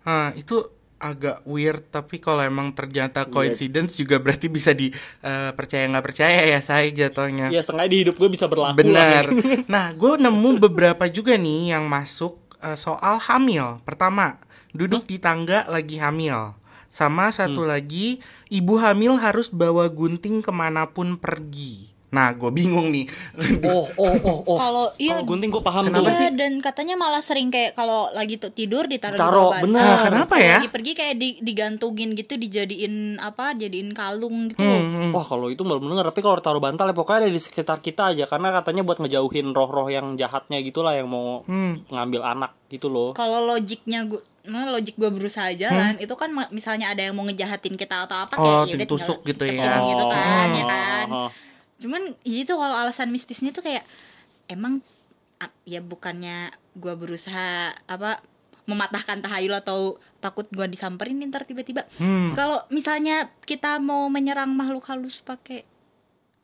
[0.00, 0.56] Nah, itu
[1.00, 3.32] agak weird tapi kalau emang ternyata Iya.
[3.32, 7.48] coincidence juga berarti bisa di eh, percaya nggak percaya ya saya jatuhnya.
[7.48, 9.24] Ya sengaja di hidup gue bisa berlaku Benar.
[9.66, 13.80] Nah, gue nemu beberapa juga nih yang masuk eh, soal hamil.
[13.82, 14.36] Pertama,
[14.70, 16.54] duduk di tangga lagi hamil.
[16.86, 17.70] Sama satu Hmm.
[17.70, 21.89] lagi, ibu hamil harus bawa gunting ke mana pun pergi.
[22.10, 23.06] Nah, gue bingung nih.
[23.62, 24.56] Oh, oh, oh, oh.
[24.56, 26.12] Kalau iya Kalau gunting gue paham Kenapa tuh.
[26.12, 26.26] sih?
[26.26, 29.78] Iya, dan katanya malah sering kayak kalau lagi tuh tidur ditaruh Taruh, di bawah bener.
[29.78, 29.92] bantal.
[29.92, 30.56] Ah, kenapa ya?
[30.58, 33.54] Lagi pergi kayak di, digantungin gitu dijadiin apa?
[33.54, 34.58] Jadiin kalung gitu.
[34.58, 34.82] Hmm, loh.
[34.82, 35.10] hmm.
[35.12, 38.10] Wah kalau itu belum denger Tapi kalau taruh bantal ya pokoknya ada di sekitar kita
[38.10, 41.78] aja Karena katanya buat ngejauhin roh-roh yang jahatnya gitulah Yang mau Hmm.
[41.86, 46.48] ngambil anak gitu loh Kalau logiknya gue Nah, logik gue berusaha jalan itu kan ma-
[46.48, 48.40] misalnya ada yang mau ngejahatin kita atau apa Hmm?
[48.40, 49.76] Oh, kayak ya udah ditusuk tinggal gitu ya.
[49.84, 51.30] gitu kan ya Oh, kan oh, oh.
[51.80, 53.82] Cuman itu kalau alasan mistisnya tuh kayak
[54.46, 54.84] emang
[55.64, 58.20] ya bukannya gue berusaha apa
[58.68, 62.36] mematahkan tahayul atau takut gue disamperin ntar tiba-tiba Hmm.
[62.36, 65.64] kalau misalnya kita mau menyerang makhluk halus pakai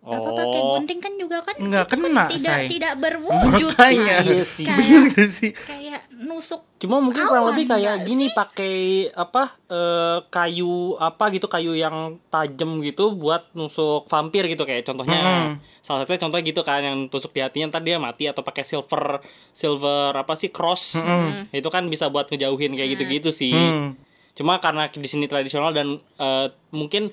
[0.08, 0.70] apa pakai Oh.
[0.72, 2.66] gunting kan juga kan Nggak itu kan kena, tidak Say.
[2.68, 4.16] tidak berwujud Makanya.
[4.24, 4.64] Iya sih.
[4.64, 5.50] Kayak gak sih?
[5.52, 8.76] kayak nusuk Cuma mungkin kurang lebih kayak gini pakai
[9.10, 15.16] apa eh, kayu apa gitu kayu yang tajam gitu buat nusuk vampir gitu kayak contohnya
[15.16, 15.50] Hmm.
[15.80, 19.18] salah satunya contohnya gitu kan yang tusuk di hatinya ntar dia mati atau pakai silver
[19.50, 21.48] silver apa sih cross Hmm.
[21.50, 23.96] itu kan bisa buat ngejauhin kayak gitu-gitu sih Hmm.
[24.32, 27.08] cuma karena di sini tradisional dan eh, mungkin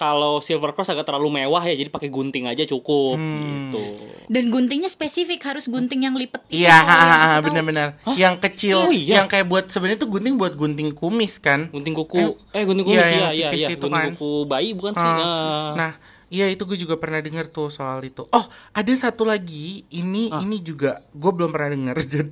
[0.00, 3.68] kalau silver cross agak terlalu mewah ya jadi pakai gunting aja cukup Hmm.
[3.68, 3.82] gitu
[4.26, 7.44] dan guntingnya spesifik harus gunting yang lipet Iya, tahu.
[7.44, 8.00] benar-benar.
[8.14, 9.20] Yang kecil, Oh, iya.
[9.20, 11.68] yang kayak buat sebenarnya tuh gunting buat gunting kumis kan.
[11.68, 14.08] gunting kuku eh, gunting kuku iya, iya iya tipis iya gunting kan.
[14.14, 15.70] kuku bayi bukan sih Ah, Nah.
[15.76, 15.92] Nah,
[16.30, 18.22] iya itu gue juga pernah denger tuh soal itu.
[18.24, 19.82] Oh, ada satu lagi.
[19.86, 20.40] Ini Ah.
[20.40, 21.96] ini juga gue belum pernah denger.
[22.10, 22.26] Dan,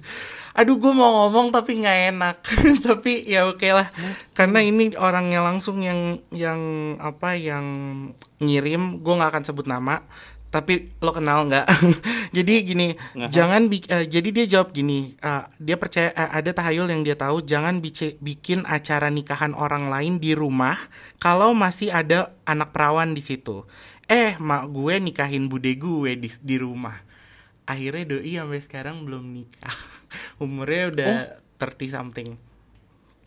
[0.54, 2.36] aduh, gue mau ngomong tapi nggak enak.
[2.86, 3.90] tapi ya oke lah.
[4.32, 6.60] Karena ini orangnya langsung yang yang
[6.96, 7.66] apa yang
[8.38, 9.02] ngirim.
[9.02, 10.00] Gue nggak akan sebut nama.
[10.48, 11.66] Tapi lo kenal nggak?
[12.36, 12.96] jadi gini,
[13.28, 15.12] jangan bik- eh, jadi dia jawab gini.
[15.14, 17.44] eh, dia percaya eh, ada tahayul yang dia tahu.
[17.44, 17.84] Jangan
[18.18, 20.80] bikin acara nikahan orang lain di rumah
[21.16, 23.68] kalau masih ada anak perawan di situ.
[24.08, 26.96] Eh, mak gue nikahin bude gue di di rumah.
[27.68, 29.76] Akhirnya doi sampai sekarang belum nikah.
[30.42, 31.12] Umurnya udah
[31.60, 32.47] 30 something.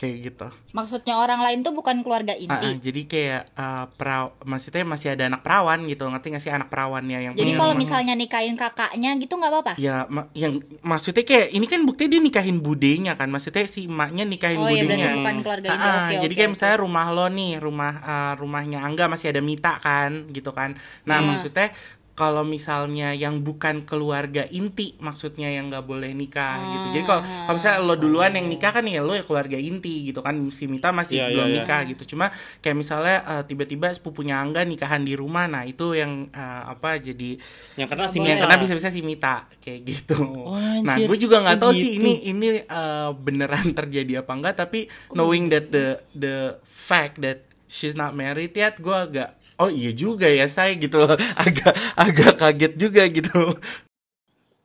[0.02, 0.48] Kayak gitu.
[0.74, 5.14] maksudnya orang lain tuh bukan keluarga inti Ah, ah, jadi kayak eh, peraw maksudnya masih
[5.14, 6.04] ada anak perawan gitu.
[6.04, 10.10] Ngerti gak sih anak perawannya yang jadi kalau misalnya nikahin kakaknya gitu nggak apa-apa Ya,
[10.10, 13.30] ma- yang maksudnya kayak ini kan bukti dia nikahin budenya kan.
[13.30, 15.14] Maksudnya si emaknya nikahin oh iya budenya.
[15.16, 16.56] bukan keluarga inti Ah, ah, oke jadi kayak oke.
[16.58, 20.74] misalnya rumah lo nih, rumah ah, rumahnya Angga masih ada Mita kan, gitu kan.
[21.04, 21.30] Nah, Hmm.
[21.30, 21.70] maksudnya
[22.12, 26.86] kalau misalnya yang bukan keluarga inti, maksudnya yang nggak boleh nikah gitu.
[26.94, 30.20] Jadi kalau kalau misalnya lo duluan yang nikah kan ya lo ya keluarga inti gitu
[30.20, 30.36] kan.
[30.48, 31.56] Si Mita masih Iya, belum iya.
[31.58, 32.04] nikah gitu.
[32.10, 36.98] Cuma kayak misalnya eh, tiba-tiba sepupunya Angga nikahan di rumah, nah itu yang eh, apa
[36.98, 37.40] jadi
[37.76, 38.28] yang kena si boleh.
[38.28, 38.46] yang Mita.
[38.46, 40.20] kena bisa-bisa si Mita kayak gitu.
[40.22, 40.84] Oh, anjir.
[40.84, 41.82] nah, gue juga nggak Oh, tahu gitu.
[41.82, 47.42] sih ini ini uh, beneran terjadi apa enggak, tapi knowing that the the fact that
[47.66, 51.14] she's not married yet, gue agak oh iya juga ya saya gitu loh,
[51.46, 53.54] agak agak kaget juga gitu.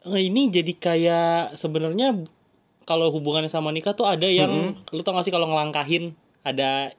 [0.02, 2.24] Nah, ini jadi kayak sebenarnya
[2.82, 4.50] kalau hubungannya sama nikah tuh ada yang
[4.88, 6.94] lu tau gak sih kalau ngelangkahin ada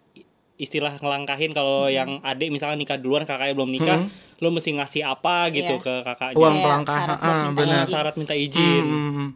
[0.57, 4.09] istilah ngelangkahin kalau yang adik misalnya nikah duluan kakaknya belum nikah Mm.
[4.37, 5.81] lu mesti ngasih apa gitu Iya.
[5.81, 7.77] ke kakaknya Uang Kayak pelangkah, syarat buat ah, minta benar.
[7.79, 7.89] Izin.
[7.89, 9.29] syarat minta izin Hmm, hmm,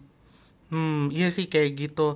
[0.67, 2.08] hmm, iya sih kayak gitu.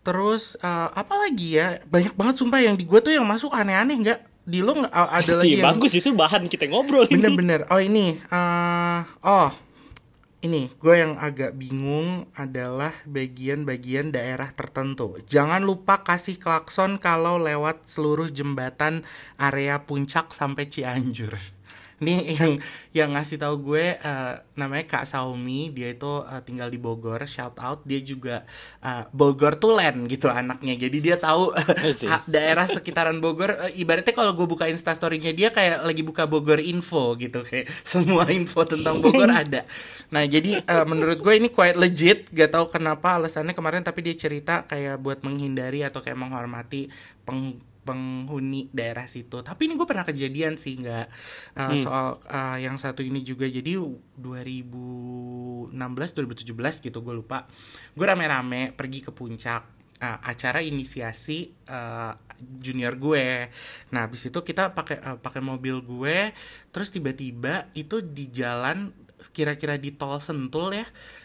[0.00, 1.78] Terus uh, apa lagi ya?
[1.86, 4.20] Banyak banget sumpah yang di gue tuh yang masuk aneh-aneh nggak?
[4.44, 7.08] Di lo nggak uh, ada lagi Iya, yang bagus justru bahan kita ngobrol.
[7.08, 7.64] Bener-bener.
[7.72, 9.50] Oh ini, eh oh
[10.44, 15.16] ini gue yang agak bingung adalah bagian-bagian daerah tertentu.
[15.24, 19.08] Jangan lupa kasih klakson kalau lewat seluruh jembatan
[19.40, 21.32] area puncak sampai Cianjur.
[22.02, 22.52] Ini yang
[22.90, 27.54] yang ngasih tahu gue uh, namanya Kak Saumi, dia itu uh, tinggal di Bogor, shout
[27.62, 27.86] out.
[27.86, 28.42] Dia juga
[28.82, 30.74] uh, Bogor tuh land gitu anaknya.
[30.74, 33.54] Jadi dia tahu uh, daerah sekitaran Bogor.
[33.54, 38.26] Uh, ibaratnya kalau gue buka instastorynya dia kayak lagi buka Bogor info gitu kayak semua
[38.30, 39.62] info tentang Bogor ada.
[40.10, 42.26] Nah jadi uh, menurut gue ini quite legit.
[42.34, 46.90] Gak tahu kenapa alasannya kemarin tapi dia cerita kayak buat menghindari atau kayak menghormati
[47.22, 49.44] peng penghuni daerah situ.
[49.44, 51.06] Tapi ini gue pernah kejadian sih nggak
[51.54, 51.78] uh, hmm.
[51.78, 53.44] soal uh, yang satu ini juga.
[53.44, 57.46] Jadi 2016 2017 gitu gue lupa.
[57.92, 59.62] Gue rame-rame pergi ke puncak
[60.00, 63.48] uh, acara inisiasi uh, junior gue.
[63.92, 66.32] Nah, habis itu kita pakai uh, pakai mobil gue,
[66.74, 68.90] terus tiba-tiba itu di jalan
[69.32, 70.84] kira-kira di tol Sentul ya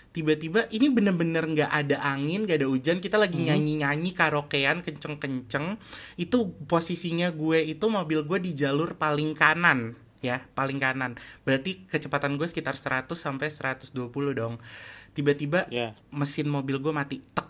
[0.09, 3.47] tiba-tiba ini bener-bener nggak -bener ada angin nggak ada hujan kita lagi hmm.
[3.53, 5.77] nyanyi-nyanyi karaokean kenceng-kenceng
[6.17, 12.35] itu posisinya gue itu mobil gue di jalur paling kanan ya paling kanan berarti kecepatan
[12.35, 13.95] gue sekitar 100 sampai 120
[14.35, 14.57] dong
[15.13, 15.95] tiba-tiba yeah.
[16.11, 17.49] mesin mobil gue mati tek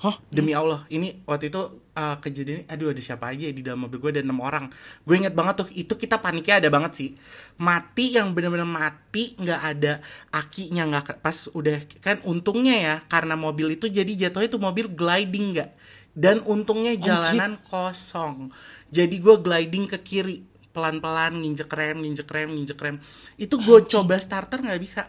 [0.00, 0.16] Hah?
[0.32, 1.60] Demi Allah, ini waktu itu
[1.96, 4.68] uh, kejadian aduh ada siapa aja di dalam mobil gue ada enam orang.
[5.02, 7.10] Gue inget banget tuh, itu kita paniknya ada banget sih.
[7.58, 9.92] Mati yang bener-bener mati, nggak ada
[10.30, 15.56] akinya nggak pas udah kan untungnya ya karena mobil itu jadi jatuhnya tuh mobil gliding
[15.58, 15.70] nggak
[16.14, 17.66] dan untungnya jalanan Anjir.
[17.70, 18.50] kosong.
[18.90, 22.96] Jadi gue gliding ke kiri pelan-pelan nginjek rem, nginjek rem, nginjek rem.
[23.38, 25.02] Itu gue coba starter nggak bisa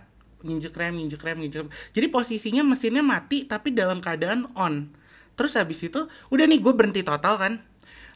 [0.45, 4.89] nginjek rem nginjek rem nginjek rem jadi posisinya mesinnya mati tapi dalam keadaan on
[5.41, 7.53] terus habis itu udah nih gue berhenti total kan.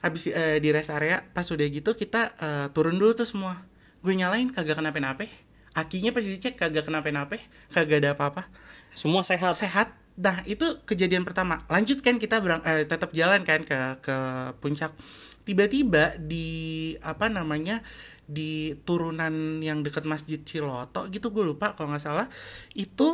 [0.06, 3.66] Habis uh, di rest area pas udah gitu kita uh, turun dulu tuh semua.
[4.06, 5.26] Gue nyalain kagak kenapa-napa
[5.74, 7.42] akinya pas dicek kagak kenapa-napa
[7.74, 8.46] kagak ada apa-apa.
[8.94, 9.58] Semua sehat.
[9.58, 9.90] Sehat.
[10.22, 11.66] Nah itu kejadian pertama.
[11.66, 14.18] Lanjut kan kita berang uh, tetap jalan kan ke ke
[14.62, 14.94] puncak.
[15.42, 17.82] Tiba-tiba di apa namanya
[18.26, 22.28] di turunan yang dekat masjid Ciloto gitu gue lupa kalau nggak salah
[22.74, 23.14] itu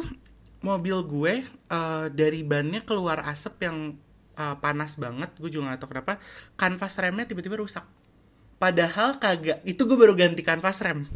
[0.61, 1.33] mobil gue
[1.73, 3.77] uh, dari bannya keluar asap yang
[4.37, 6.13] uh, panas banget gue juga nggak tahu kenapa
[6.57, 7.85] kanvas remnya tiba-tiba rusak.
[8.61, 11.09] Padahal kagak itu gue baru ganti kanvas rem.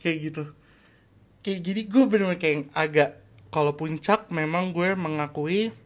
[0.00, 0.44] Kayak gitu.
[1.44, 3.10] Kayak gini gue bener-bener kayak agak
[3.52, 5.76] kalau puncak memang gue mengakui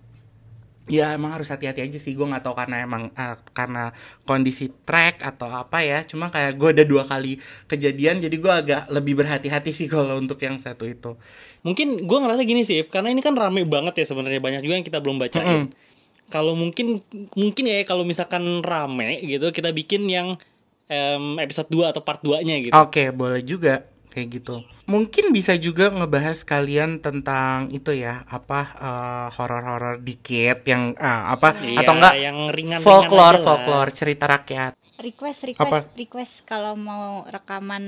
[0.90, 2.14] ya emang harus hati-hati aja sih.
[2.18, 3.94] Gue nggak tahu karena emang uh, karena
[4.26, 6.02] kondisi track atau apa ya.
[6.02, 7.38] Cuma kayak gue ada dua kali
[7.70, 11.14] kejadian jadi gue agak lebih berhati-hati sih kalau untuk yang satu itu.
[11.62, 14.42] Mungkin gue ngerasa gini sih karena ini kan rame banget ya sebenarnya.
[14.42, 15.46] Banyak juga yang kita belum bacain.
[15.46, 15.90] Mm -hmm.
[16.32, 17.04] kalau mungkin
[17.36, 20.40] mungkin ya kalau misalkan rame gitu kita bikin yang
[20.88, 22.72] um, episode 2 atau part 2 nya gitu.
[22.72, 24.60] Oke okay, boleh juga kayak gitu.
[24.84, 31.56] Mungkin bisa juga ngebahas kalian tentang itu ya, apa uh, horor-horor dikit yang uh, apa
[31.64, 35.96] iya, atau enggak yang ringan folklore folklore cerita rakyat request request Apa?
[35.96, 37.84] request kalau mau rekaman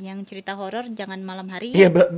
[0.00, 1.92] yang cerita horor jangan malam hari ya.
[1.92, 2.08] Iya,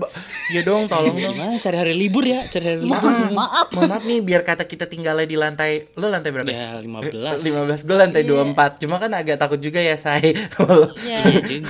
[0.55, 1.37] ya dong, tolong dong.
[1.59, 3.03] Cari hari libur ya, cari hari libur.
[3.03, 3.67] Maaf, maaf.
[3.75, 5.91] maaf nih biar kata kita tinggalnya di lantai.
[5.99, 6.47] Lo lantai berapa?
[6.47, 7.43] Ya, 15.
[7.43, 7.89] 15.
[7.89, 8.47] Gue lantai yeah.
[8.47, 8.55] Iya.
[8.79, 8.83] 24.
[8.87, 10.31] Cuma kan agak takut juga ya, saya.
[10.31, 11.21] Iya.
[11.43, 11.61] sih.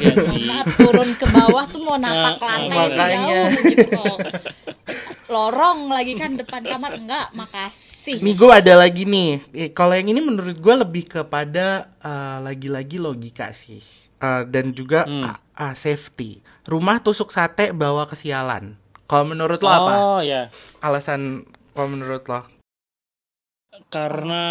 [0.44, 3.18] Maaf, turun ke bawah tuh mau napak nah, lantai makanya.
[3.25, 4.01] jauh gitu
[5.31, 7.31] Lorong lagi kan depan kamar enggak,
[8.11, 8.27] makasih.
[8.27, 9.31] Nih gue ada lagi nih.
[9.55, 13.81] Eh, kalau yang ini menurut gue lebih kepada uh, lagi-lagi logika sih
[14.18, 15.23] uh, dan juga hmm.
[15.23, 16.42] uh, uh, safety.
[16.66, 18.75] Rumah tusuk sate bawa kesialan.
[19.07, 19.92] Kalau menurut lo oh, apa?
[19.99, 20.51] Oh ya.
[20.83, 22.42] Alasan kalau menurut lo?
[23.90, 24.42] Karena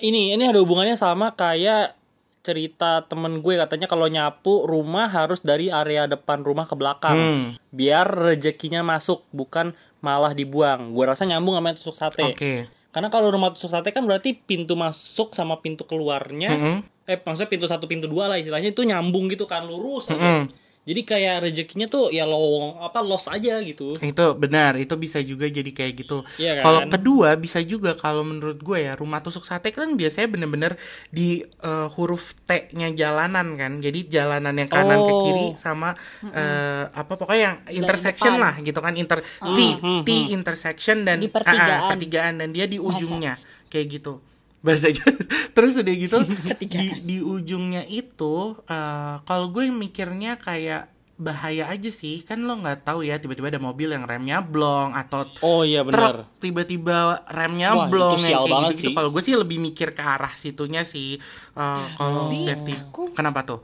[0.00, 1.96] ini ini ada hubungannya sama kayak
[2.42, 7.46] cerita temen gue katanya kalau nyapu rumah harus dari area depan rumah ke belakang hmm.
[7.70, 9.70] biar rezekinya masuk bukan
[10.02, 12.66] malah dibuang gue rasa nyambung sama tusuk sate okay.
[12.92, 17.18] Karena kalau rumah tusuk sate kan berarti pintu masuk sama pintu keluarnya mm -hmm eh
[17.18, 20.06] maksudnya pintu satu pintu dua lah istilahnya itu nyambung gitu kan lurus.
[20.10, 20.40] Mm -hmm.
[20.82, 23.94] Jadi kayak rezekinya tuh ya lo apa loss aja gitu.
[24.02, 26.26] Itu benar, itu bisa juga jadi kayak gitu.
[26.42, 26.62] Iya kan?
[26.66, 30.74] Kalau kedua bisa juga kalau menurut gue ya rumah tusuk sate kan biasanya bener-bener
[31.14, 33.78] di uh, huruf T-nya jalanan kan.
[33.78, 35.06] Jadi jalanan yang kanan oh.
[35.06, 36.30] ke kiri sama mm -hmm.
[36.34, 39.54] uh, apa pokoknya yang intersection lah gitu kan inter oh.
[39.54, 41.86] T T intersection dan di pertigaan.
[41.86, 43.70] Uh, pertigaan dan dia di ujungnya Masa.
[43.70, 44.18] kayak gitu
[44.62, 45.04] bahasanya
[45.54, 46.18] terus udah gitu
[46.72, 50.88] di di ujungnya itu uh, kalau gue mikirnya kayak
[51.22, 55.28] bahaya aja sih kan lo nggak tahu ya tiba-tiba ada mobil yang remnya blong atau
[55.44, 59.94] oh iya benar tiba-tiba remnya Wah, blong kayak gitu gitu kalau gue sih lebih mikir
[59.94, 61.22] ke arah situnya sih
[61.54, 62.34] uh, kalau oh.
[62.34, 63.60] safety aku kenapa tuh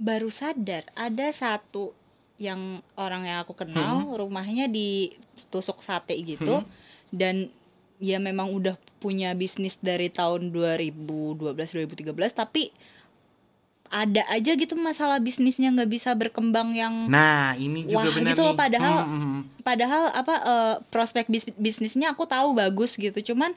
[0.00, 1.92] baru sadar ada satu
[2.40, 4.14] yang orang yang aku kenal hmm.
[4.18, 5.14] rumahnya di
[5.52, 6.68] tusuk sate gitu hmm.
[7.14, 7.52] dan
[8.04, 12.68] ya memang udah punya bisnis dari tahun 2012 2013 tapi
[13.88, 18.42] ada aja gitu masalah bisnisnya nggak bisa berkembang yang Nah, ini juga Wah, benar gitu
[18.42, 18.60] loh, nih.
[18.60, 19.42] padahal Hmm, hmm, hmm.
[19.62, 23.54] padahal apa eh, prospek bis- bisnisnya aku tahu bagus gitu cuman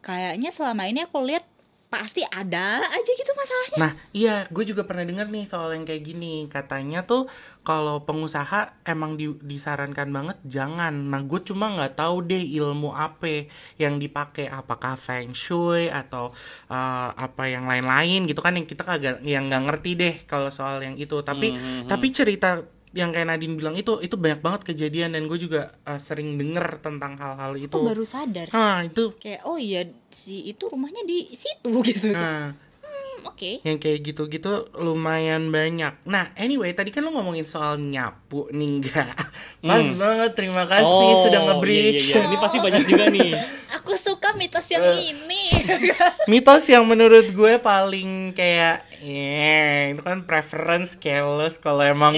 [0.00, 1.44] kayaknya selama ini aku lihat
[1.90, 6.06] pasti ada aja gitu masalahnya Nah, iya, gue juga pernah denger nih soal yang kayak
[6.06, 6.46] gini.
[6.46, 7.26] Katanya tuh
[7.60, 10.94] kalau pengusaha emang di- disarankan banget jangan.
[11.10, 16.30] Nah, gue cuma nggak tahu deh ilmu apa yang dipakai, apakah feng shui atau
[16.68, 20.78] uh, apa yang lain-lain gitu kan yang kita kagak yang nggak ngerti deh kalau soal
[20.78, 21.18] yang itu.
[21.20, 22.62] Tapi Hmm, tapi cerita
[22.92, 26.78] yang kayak Nadine bilang itu itu banyak banget kejadian dan gue juga uh, sering denger
[26.78, 27.70] tentang hal-hal itu.
[27.70, 29.14] aku baru sadar Ah, itu.
[29.16, 34.50] kayak oh iya si itu rumahnya di situ gitu Nah, Hmm, oke yang kayak gitu-gitu
[34.74, 36.02] lumayan banyak.
[36.02, 39.14] Nah, anyway, tadi kan lo ngomongin soal nyapu nih enggak?
[39.60, 40.88] Pas banget, terima kasih
[41.22, 42.02] sudah nge-bridge.
[42.02, 42.26] iya, iya, iya.
[42.26, 43.30] Ini pasti banyak juga nih.
[43.76, 45.14] aku suka mitos yang Eh.
[45.14, 45.42] ini
[46.30, 52.12] Mitos yang menurut gue paling kayak eh itu kan preference careless kalau emang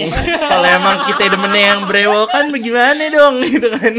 [0.51, 3.91] kalau emang kita demennya yang brewokan bagaimana dong gitu kan.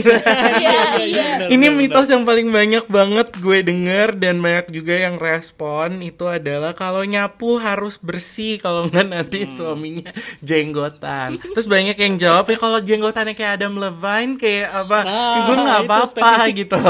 [0.61, 5.17] iya iya benar, Ini mitos yang paling banyak banget gue denger dan banyak juga yang
[5.17, 10.13] respon itu adalah kalau nyapu harus bersih kalau nggak nanti suaminya
[10.45, 11.41] jenggotan.
[11.41, 14.99] Terus banyak yang jawab ya kalau jenggotannya kayak Adam Levine kayak apa?
[15.09, 16.81] Nah, gue nggak apa-apa gitu.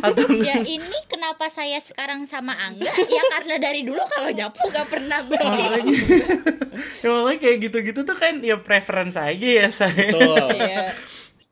[0.00, 4.88] Atau ya ini kenapa saya sekarang sama Angga ya karena dari dulu kalau nyapu gak
[4.88, 5.20] pernah
[7.04, 10.10] ya makanya kayak gitu-gitu tuh kan ya preference aja ya saya.
[10.10, 10.46] Betul.
[10.56, 10.92] Iya.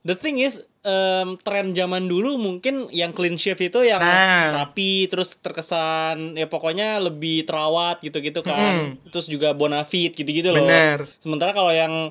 [0.02, 4.50] The thing is, em, tren zaman dulu mungkin yang clean shave itu yang Nah.
[4.66, 8.98] rapi, terus terkesan ya pokoknya lebih terawat gitu-gitu kan.
[9.14, 10.66] Terus juga bonafit gitu-gitu loh.
[10.66, 11.06] Bener.
[11.22, 12.10] Sementara kalau yang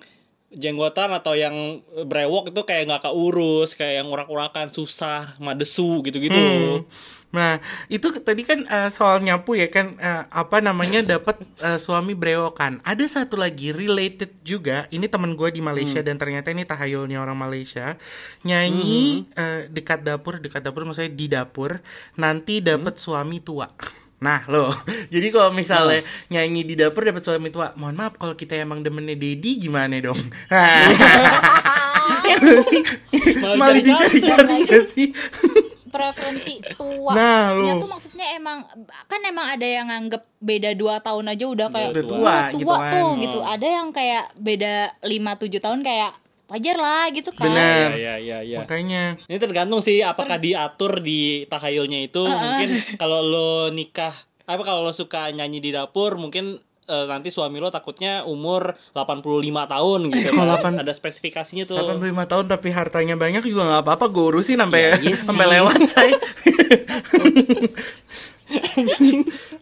[0.51, 6.35] jenggotan atau yang brewok itu kayak nggak keurus, kayak yang urak-urakan susah, madesu gitu-gitu.
[6.35, 6.87] Hmm.
[7.31, 12.11] Nah, itu tadi kan eh, soal nyapu ya kan eh, apa namanya dapat eh, suami
[12.11, 12.83] brewokan.
[12.83, 14.85] Ada satu lagi related juga.
[14.91, 17.95] Ini temen gue di Malaysia dan ternyata ini tahayulnya orang Malaysia.
[18.43, 21.79] Nyanyi eh, dekat dapur, dekat dapur maksudnya di dapur,
[22.19, 23.71] nanti dapat suami tua.
[24.21, 24.69] Nah loh,
[25.13, 29.17] jadi kalau misalnya nyanyi di dapur dapat suami tua, mohon maaf kalau kita emang demennya
[29.17, 30.19] Dedi gimana dong?
[33.59, 34.67] Malah dicari-cari.
[34.85, 35.09] sih?
[35.91, 37.83] Preferensi tua Nah, Ya lu.
[37.83, 38.63] tuh maksudnya emang
[39.05, 42.65] kan emang ada yang nganggep beda 2 tahun aja udah kayak Udah tua, "Wah, gitu
[42.65, 43.19] tua kan." tuh Oh.
[43.19, 44.73] gitu ada yang kayak beda
[45.03, 46.11] 5 7 tahun kayak
[46.47, 47.89] wajar lah gitu kan Bener.
[47.95, 48.57] Ya, ya, ya, ya.
[48.59, 52.23] Makanya Ini tergantung sih apakah diatur di tahayulnya itu.
[52.23, 54.11] Mungkin kalau lo nikah,
[54.43, 56.59] apa kalau lo suka nyanyi di dapur, mungkin
[56.91, 60.29] eh, nanti suami lo takutnya umur 85 tahun gitu.
[60.29, 60.73] Kalau kan.
[60.75, 61.75] delapan- Ada spesifikasinya tuh.
[61.79, 65.23] 85 tahun tapi hartanya banyak juga nggak apa-apa gue urusin sampai Iya, iya sih.
[65.23, 66.11] sampai lewat saya.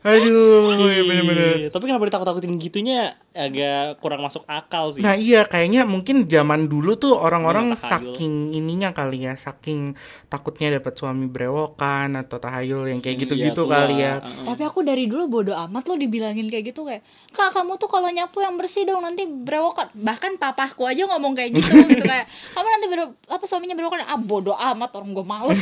[0.02, 1.54] Aduh, ya bener-bener.
[1.58, 3.00] Iya, Tapi kenapa ditakut-takutin gitunya
[3.32, 5.00] agak kurang masuk akal sih.
[5.00, 8.16] Nah iya kayaknya mungkin zaman dulu tuh orang-orang tahayul.
[8.16, 9.94] saking ininya kali ya saking
[10.28, 13.74] takutnya dapat suami brewokan atau tahayul yang kayak Iya, gitu-gitu tua.
[13.78, 14.20] kali ya.
[14.20, 14.46] Heeh.
[14.46, 18.08] tapi aku dari dulu bodo amat lo dibilangin kayak gitu kayak kak kamu tuh kalau
[18.08, 22.68] nyapu yang bersih dong nanti berewokan bahkan papahku aja ngomong kayak gitu gitu kayak kamu
[22.68, 25.60] nanti bere apa suaminya berewokan ah bodo amat orang gue males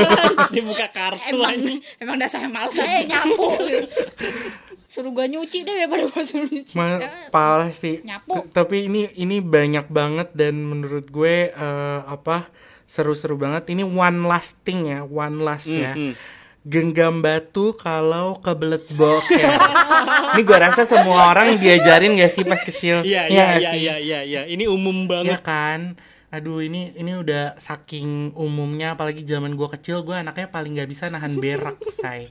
[0.54, 1.52] Dibuka kartu emang
[1.98, 3.88] emang dasarnya males saya nyapu gitu.
[4.86, 8.02] suruh gue nyuci deh daripada gue suruh nyuci Ma- Eh, parah sih.
[8.02, 8.44] Nyapu.
[8.48, 12.50] Tapi ini ini banyak banget dan menurut gue eh, apa
[12.84, 13.70] seru-seru banget.
[13.70, 15.94] Ini one last thing ya, one last ya.
[15.94, 16.14] Hmm, hmm.
[16.60, 19.40] Genggam batu kalau kebelet boker.
[20.34, 23.00] ini gue rasa semua orang diajarin gak sih pas kecil?
[23.00, 23.80] Iya, Ya iya, iya, sih?
[23.80, 24.42] iya, iya, iya.
[24.44, 25.40] Ini umum Iya banget.
[25.40, 25.80] kan?
[26.30, 31.10] Aduh ini ini udah saking umumnya apalagi zaman gua kecil gua anaknya paling nggak bisa
[31.10, 32.30] nahan berak say.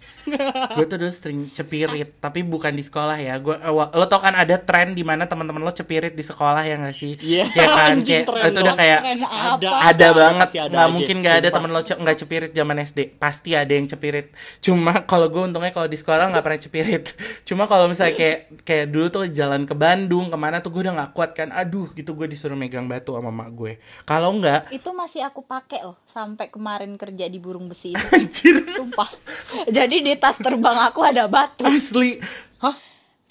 [0.72, 3.36] Gue tuh dulu sering cepirit tapi bukan di sekolah ya.
[3.43, 6.64] Gua eh, wa- lo tau kan ada tren di mana teman-teman lo cepirit di sekolah
[6.64, 7.20] ya nggak sih?
[7.20, 9.70] Iya, Ya kan anjing, kayak tren itu udah kayak Ada.
[9.91, 13.00] ada banget ada nggak aja, mungkin nggak ada temen lo ce- nggak cepirit zaman SD
[13.20, 14.32] pasti ada yang cepirit.
[14.64, 17.04] Cuma kalau gue untungnya kalau di sekolah nggak pernah cepirit.
[17.47, 20.95] Cuma kalau misalnya kayak kayak dulu tuh jalan ke Bandung ke mana tuh gue udah
[20.95, 21.52] nggak kuat kan.
[21.52, 25.86] Aduh gitu gue disuruh megang batu sama mak gue kalau nggak itu masih aku pakai
[25.86, 28.06] loh sampai kemarin kerja di burung besi itu.
[28.10, 28.56] Anjir.
[28.76, 29.10] Sumpah.
[29.70, 31.66] Jadi di tas terbang aku ada batu.
[31.66, 32.18] Asli.
[32.62, 32.76] Hah?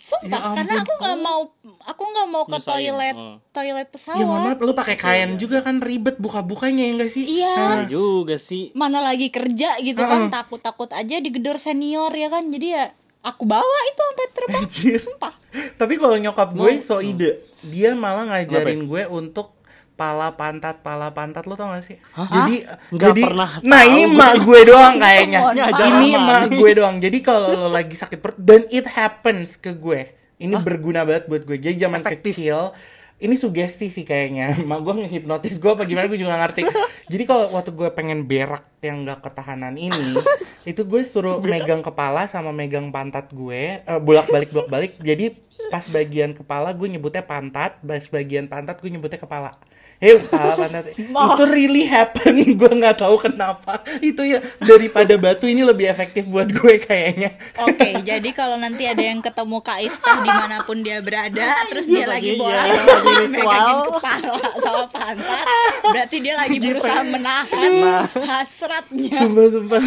[0.09, 1.41] sumpah Ya karena aku nggak mau
[1.85, 3.37] aku nggak mau ke Nyusahin, toilet oh.
[3.53, 7.25] toilet ya mohon maaf pesawat lu pakai kain juga kan ribet buka-bukanya ya nggak sih?
[7.29, 7.53] Iya.
[7.53, 8.73] Nah, Iya juga sih.
[8.73, 12.49] mana lagi kerja gitu kan takut takut aja digedor senior ya kan?
[12.49, 12.89] Jadi ya
[13.21, 14.65] aku bawa itu sampai terbang.
[14.65, 15.01] Anjir.
[15.05, 15.35] sumpah.
[15.77, 19.58] Tapi kalau nyokap gue so ide, dia malah ngajarin gue untuk
[19.99, 21.99] pala pantat pala pantat lo tau gak sih?
[22.15, 22.63] Jadi
[22.95, 25.41] Nggak jadi pernah nah ini emak gue doang kayaknya.
[25.91, 26.97] Ini emak gue doang.
[27.03, 30.15] Jadi kalau lo lagi sakit perut dan it happens ke gue.
[30.39, 31.59] Ini berguna banget buat gue.
[31.59, 32.39] Jadi zaman Efektif.
[32.39, 32.71] kecil
[33.19, 34.55] ini sugesti sih kayaknya.
[34.69, 36.63] Mak gue ngehipnotis gue apa gimana gue juga gak ngerti.
[37.11, 40.15] Jadi kalau waktu gue pengen berak yang gak ketahanan ini,
[40.71, 45.03] itu gue suruh megang kepala sama megang pantat gue, eh, bolak-balik bolak-balik.
[45.03, 45.35] Jadi
[45.69, 49.57] pas bagian kepala gue nyebutnya pantat, pas bagian pantat gue nyebutnya kepala.
[50.01, 50.97] Hei, kepala pantat.
[51.37, 52.35] itu really happen.
[52.61, 53.85] gue nggak tahu kenapa.
[54.01, 57.37] Itu ya daripada batu ini lebih efektif buat gue kayaknya.
[57.69, 61.85] Oke, jadi kalau nanti ada yang ketemu Kak Iftah di mana pun dia berada, terus
[61.85, 65.45] dia lagi lagi- bola, iya, lagi megangin kepala sama pantat,
[65.85, 67.73] berarti dia lagi berusaha menahan
[68.17, 69.19] hasratnya.
[69.21, 69.83] Sumpah, sumpah.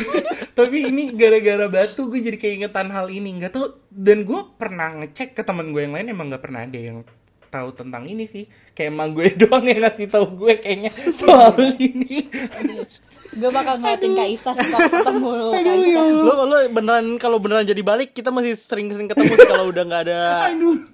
[0.54, 3.42] Tapi ini gara-gara batu gue jadi keingetan hal ini.
[3.42, 3.81] Nggak tahu.
[3.92, 7.04] Dan gue pernah ngecek ke teman gue yang lain emang nggak pernah ada yang
[7.52, 8.48] tahu tentang ini sih.
[8.72, 12.32] Kayak emang gue doang yang ngasih tahu gue kayaknya soal ini.
[13.32, 16.02] Gue bakal ngeliatin Kak Iftah setiap ketemu Kak Aduh, ya.
[16.12, 20.02] Lo lo beneran kalau beneran jadi balik kita masih sering-sering ketemu sih kalau udah nggak
[20.04, 20.20] ada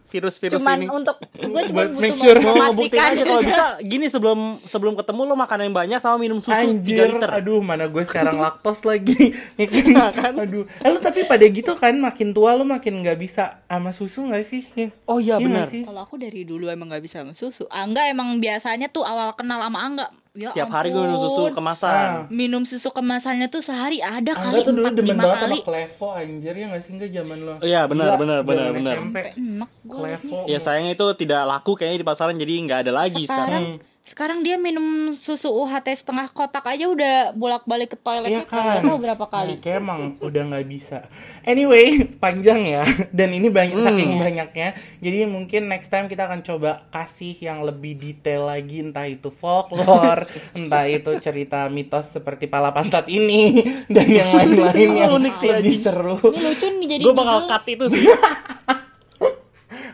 [0.08, 0.88] virus-virus Cuman ini.
[0.88, 2.38] untuk gue cuma butuh make sure.
[2.38, 6.54] Memastikan aja kalau bisa gini sebelum sebelum ketemu lo makan yang banyak sama minum susu
[6.54, 7.28] 3 Anjir, liter.
[7.28, 9.36] aduh mana gue sekarang laktos lagi.
[9.60, 9.68] Ya
[10.16, 10.38] kan?
[10.38, 14.24] Aduh, eh, lu tapi pada gitu kan makin tua lu makin nggak bisa sama susu
[14.24, 14.64] nggak sih?
[15.10, 15.66] Oh iya, nggak benar.
[15.68, 15.84] sih?
[15.84, 17.68] Kalau aku dari dulu emang gak bisa sama susu.
[17.68, 20.08] Angga emang biasanya tuh awal kenal sama Angga.
[20.38, 21.58] Ya Tiap hari gue minum susu ampun.
[21.58, 22.30] kemasan.
[22.30, 25.58] Minum susu kemasannya tuh sehari ada Angga kali tuh dulu 4 demen 5 banget kali.
[25.58, 27.54] sama Klevo anjir ya nggak sih nggak zaman lo?
[27.60, 28.96] Iya, benar, Gila, benar, benar, benar.
[29.02, 29.18] SMP.
[29.34, 29.98] Enak gue.
[29.98, 30.38] Klevo.
[30.46, 33.66] Ya sayangnya itu tidak laku kayaknya di pasaran jadi nggak ada lagi sekarang.
[33.82, 38.80] Sekarang sekarang dia minum susu UHT setengah kotak aja udah bolak-balik ke toiletnya Iya kan?
[38.80, 39.60] tahu berapa kali.
[39.60, 41.12] Nah, kayak emang udah nggak bisa.
[41.44, 42.88] Anyway, panjang ya.
[43.12, 44.80] Dan ini banyak saking banyaknya.
[45.04, 50.24] Jadi mungkin next time kita akan coba kasih yang lebih detail lagi entah itu folklore,
[50.58, 53.60] entah itu cerita mitos seperti pala pantat ini
[53.94, 56.16] dan yang lain-lain yang Unik sih, lebih seru.
[56.16, 58.08] Ini lucu nih jadi Gue bakal cut itu sih.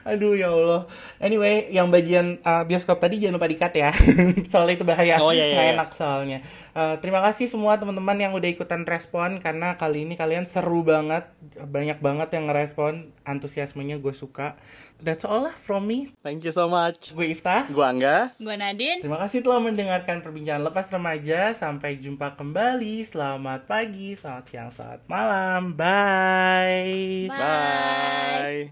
[0.11, 0.83] Aduh ya Allah.
[1.23, 3.91] Anyway, yang bagian uh, bioskop tadi jangan lupa di-cut ya.
[4.51, 5.23] soalnya itu bahaya.
[5.23, 5.73] Oh, iya, iya, Nggak iya.
[5.79, 6.39] enak soalnya.
[6.75, 11.31] Uh, terima kasih semua teman-teman yang udah ikutan respon karena kali ini kalian seru banget.
[11.55, 13.15] Banyak banget yang ngerespon.
[13.23, 14.59] Antusiasmenya gue suka.
[15.03, 16.15] That's all lah from me.
[16.23, 17.11] Thank you so much.
[17.11, 17.67] Gue Ifta.
[17.67, 18.31] Gue Angga.
[18.39, 19.03] Gue Nadine.
[19.03, 21.51] Terima kasih telah mendengarkan perbincangan lepas remaja.
[21.51, 23.03] Sampai jumpa kembali.
[23.03, 25.75] Selamat pagi, selamat siang, selamat malam.
[25.75, 27.27] Bye.
[27.27, 28.71] Bye.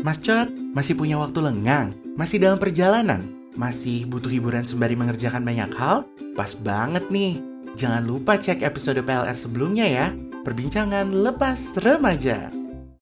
[0.00, 1.92] Mas Cot, masih punya waktu lengang?
[2.16, 3.20] Masih dalam perjalanan?
[3.52, 6.08] Masih butuh hiburan sembari mengerjakan banyak hal?
[6.32, 7.38] Pas banget nih!
[7.76, 10.06] Jangan lupa cek episode PLR sebelumnya ya.
[10.44, 12.63] Perbincangan lepas remaja.